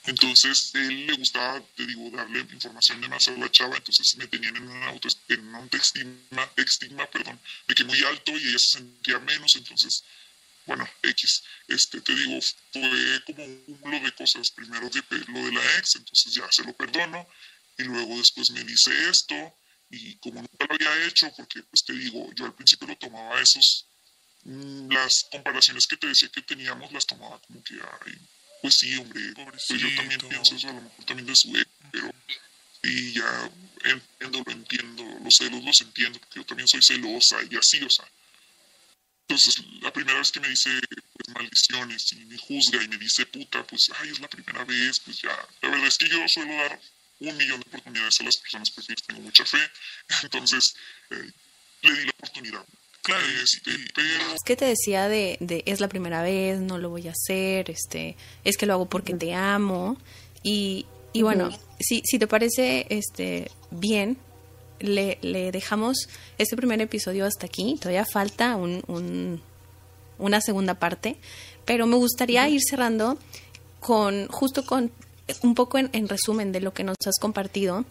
[0.05, 4.28] entonces, él le gustaba, te digo, darle información de más a la chava, entonces me
[4.28, 8.59] tenían en un, auto, en un autoestima, estigma, perdón, de que muy alto y ella
[8.59, 10.03] se sentía menos, entonces,
[10.65, 12.39] bueno, X, este, te digo,
[12.72, 16.63] fue como un cúmulo de cosas, primero de, lo de la ex, entonces ya se
[16.63, 17.28] lo perdono,
[17.78, 19.36] y luego después me dice esto,
[19.89, 23.41] y como nunca lo había hecho, porque pues te digo, yo al principio lo tomaba
[23.41, 23.88] esos,
[24.43, 28.13] mm, las comparaciones que te decía que teníamos, las tomaba como que, ay,
[28.62, 31.68] pues sí, hombre, pues yo también pienso eso, a lo mejor también de su ex,
[31.91, 32.12] pero
[32.84, 33.51] y ya
[33.84, 37.89] entiendo, lo entiendo, los celos los entiendo, porque yo también soy celosa y así, o
[37.89, 38.08] sea.
[39.28, 43.26] Entonces, la primera vez que me dice pues, maldiciones y me juzga y me dice
[43.26, 45.47] puta, pues, ay, es la primera vez, pues ya.
[45.62, 46.80] La verdad es que yo suelo dar
[47.20, 49.60] un millón de oportunidades a las personas porque les tengo mucha fe,
[50.24, 50.76] entonces
[51.10, 51.32] eh,
[51.82, 52.66] le di la oportunidad.
[53.43, 53.72] Este,
[54.36, 57.70] es que te decía de, de, es la primera vez, no lo voy a hacer,
[57.70, 59.97] este, es que lo hago porque te amo.
[60.43, 61.49] Y, y bueno,
[61.80, 64.18] si, si te parece este, bien,
[64.80, 67.78] le, le, dejamos este primer episodio hasta aquí.
[67.80, 69.41] Todavía falta un, un,
[70.18, 71.18] una segunda parte,
[71.66, 73.18] pero me gustaría ir cerrando
[73.80, 74.91] con justo con
[75.43, 77.86] un poco en, en, resumen de lo que nos has compartido,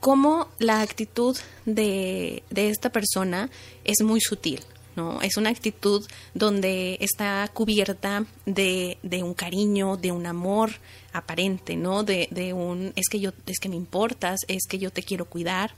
[0.00, 1.36] cómo la actitud
[1.66, 3.50] de, de esta persona
[3.84, 4.60] es muy sutil.
[4.96, 5.22] ¿no?
[5.22, 10.72] Es una actitud donde está cubierta de, de, un cariño, de un amor
[11.12, 12.02] aparente, ¿no?
[12.02, 15.26] De, de un es que yo, es que me importas, es que yo te quiero
[15.26, 15.72] cuidar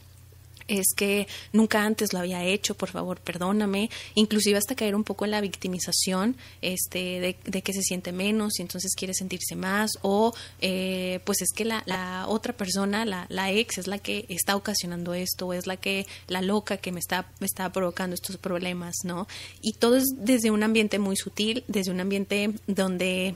[0.72, 5.24] es que nunca antes lo había hecho, por favor, perdóname, inclusive hasta caer un poco
[5.24, 10.34] en la victimización, este, de, que se siente menos y entonces quiere sentirse más, o
[10.60, 14.56] eh, pues es que la, la otra persona, la, la, ex, es la que está
[14.56, 18.38] ocasionando esto, o es la que, la loca que me está, me está provocando estos
[18.38, 19.28] problemas, ¿no?
[19.60, 23.34] Y todo es desde un ambiente muy sutil, desde un ambiente donde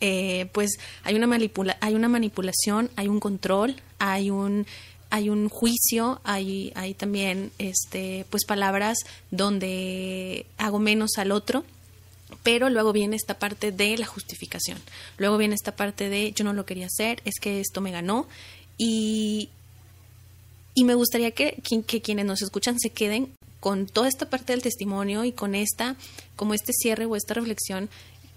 [0.00, 1.24] eh, pues hay una
[1.80, 4.66] hay una manipulación, hay un control, hay un
[5.10, 8.98] hay un juicio, hay, hay también este, pues palabras
[9.30, 11.64] donde hago menos al otro,
[12.42, 14.78] pero luego viene esta parte de la justificación.
[15.18, 18.26] Luego viene esta parte de yo no lo quería hacer, es que esto me ganó
[18.76, 19.50] y,
[20.74, 24.62] y me gustaría que, que, quienes nos escuchan se queden con toda esta parte del
[24.62, 25.96] testimonio y con esta,
[26.36, 27.88] como este cierre o esta reflexión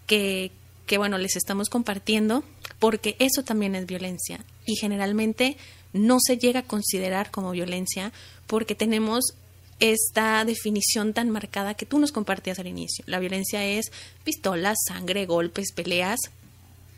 [0.06, 0.52] que,
[0.88, 2.44] que bueno, les estamos compartiendo,
[2.80, 5.58] porque eso también es violencia y generalmente
[5.94, 8.12] no se llega a considerar como violencia
[8.48, 9.36] porque tenemos
[9.80, 13.04] esta definición tan marcada que tú nos compartías al inicio.
[13.08, 13.92] La violencia es
[14.24, 16.20] pistolas, sangre, golpes, peleas,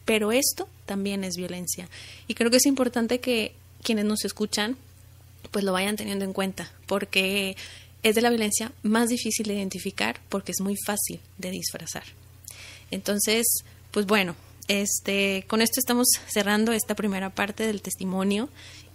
[0.06, 1.90] pero esto también es violencia.
[2.28, 4.78] Y creo que es importante que quienes nos escuchan
[5.52, 7.58] pues lo vayan teniendo en cuenta, porque
[8.04, 12.04] es de la violencia más difícil de identificar porque es muy fácil de disfrazar.
[12.92, 13.46] Entonces,
[13.92, 14.36] pues bueno,
[14.68, 18.50] este, con esto estamos cerrando esta primera parte del testimonio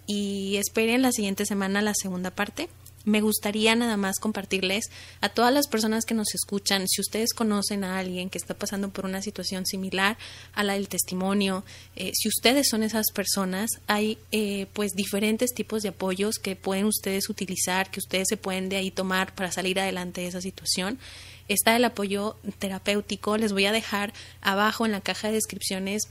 [0.07, 2.69] y esperen la siguiente semana la segunda parte
[3.05, 4.85] me gustaría nada más compartirles
[5.21, 8.89] a todas las personas que nos escuchan, si ustedes conocen a alguien que está pasando
[8.89, 10.17] por una situación similar
[10.53, 11.63] a la del testimonio,
[11.95, 16.85] eh, si ustedes son esas personas, hay eh, pues diferentes tipos de apoyos que pueden
[16.85, 20.99] ustedes utilizar, que ustedes se pueden de ahí tomar para salir adelante de esa situación.
[21.47, 26.07] Está el apoyo terapéutico, les voy a dejar abajo en la caja de descripciones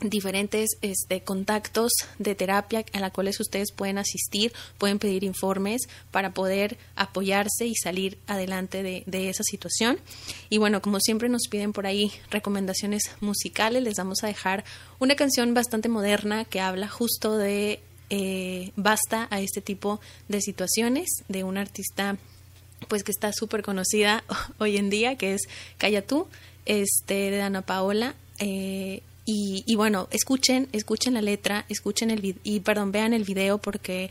[0.00, 6.32] diferentes este, contactos de terapia a la cuales ustedes pueden asistir, pueden pedir informes para
[6.32, 9.98] poder apoyarse y salir adelante de, esa situación.
[10.50, 14.64] Y bueno, como siempre nos piden por ahí recomendaciones musicales, les vamos a dejar
[14.98, 21.08] una canción bastante moderna que habla justo de eh, basta a este tipo de situaciones
[21.28, 22.18] de una artista
[22.88, 24.24] pues que está súper conocida
[24.58, 25.42] hoy en día que es
[25.78, 26.26] Calla tú
[26.66, 32.92] este de Ana Paola eh, y, bueno, escuchen, escuchen la letra, escuchen el y perdón,
[32.92, 34.10] vean el video porque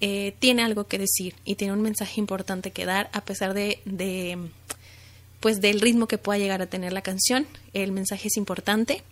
[0.00, 3.80] eh, tiene algo que decir y tiene un mensaje importante que dar a pesar de,
[3.84, 4.38] de
[5.40, 7.46] pues del ritmo que pueda llegar a tener la canción.
[7.74, 9.02] El mensaje es importante.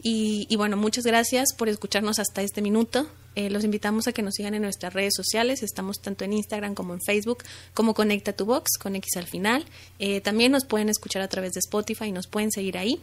[0.00, 3.08] Y, y bueno, muchas gracias por escucharnos hasta este minuto.
[3.38, 5.62] Eh, los invitamos a que nos sigan en nuestras redes sociales.
[5.62, 9.64] Estamos tanto en Instagram como en Facebook, como Conecta tu Box, con X al final.
[10.00, 13.00] Eh, también nos pueden escuchar a través de Spotify y nos pueden seguir ahí.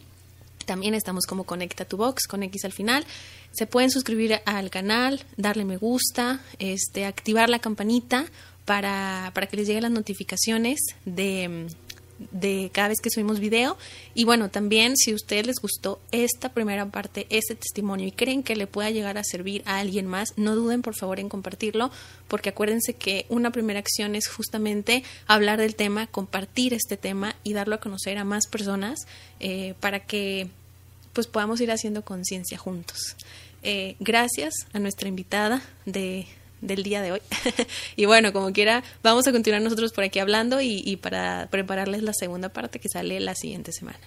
[0.66, 3.06] También estamos como Conecta tu Box con X al final.
[3.52, 8.26] Se pueden suscribir al canal, darle me gusta, este, activar la campanita
[8.66, 11.68] para, para que les lleguen las notificaciones de,
[12.18, 13.76] de cada vez que subimos video.
[14.14, 18.42] Y bueno, también si a ustedes les gustó esta primera parte, este testimonio y creen
[18.42, 21.90] que le pueda llegar a servir a alguien más, no duden por favor en compartirlo,
[22.28, 27.52] porque acuérdense que una primera acción es justamente hablar del tema, compartir este tema y
[27.52, 29.06] darlo a conocer a más personas
[29.40, 30.48] eh, para que
[31.12, 33.16] pues podamos ir haciendo conciencia juntos.
[33.62, 36.26] Eh, gracias a nuestra invitada de,
[36.60, 37.20] del día de hoy.
[37.96, 42.02] y bueno, como quiera, vamos a continuar nosotros por aquí hablando y, y para prepararles
[42.02, 43.98] la segunda parte que sale la siguiente semana.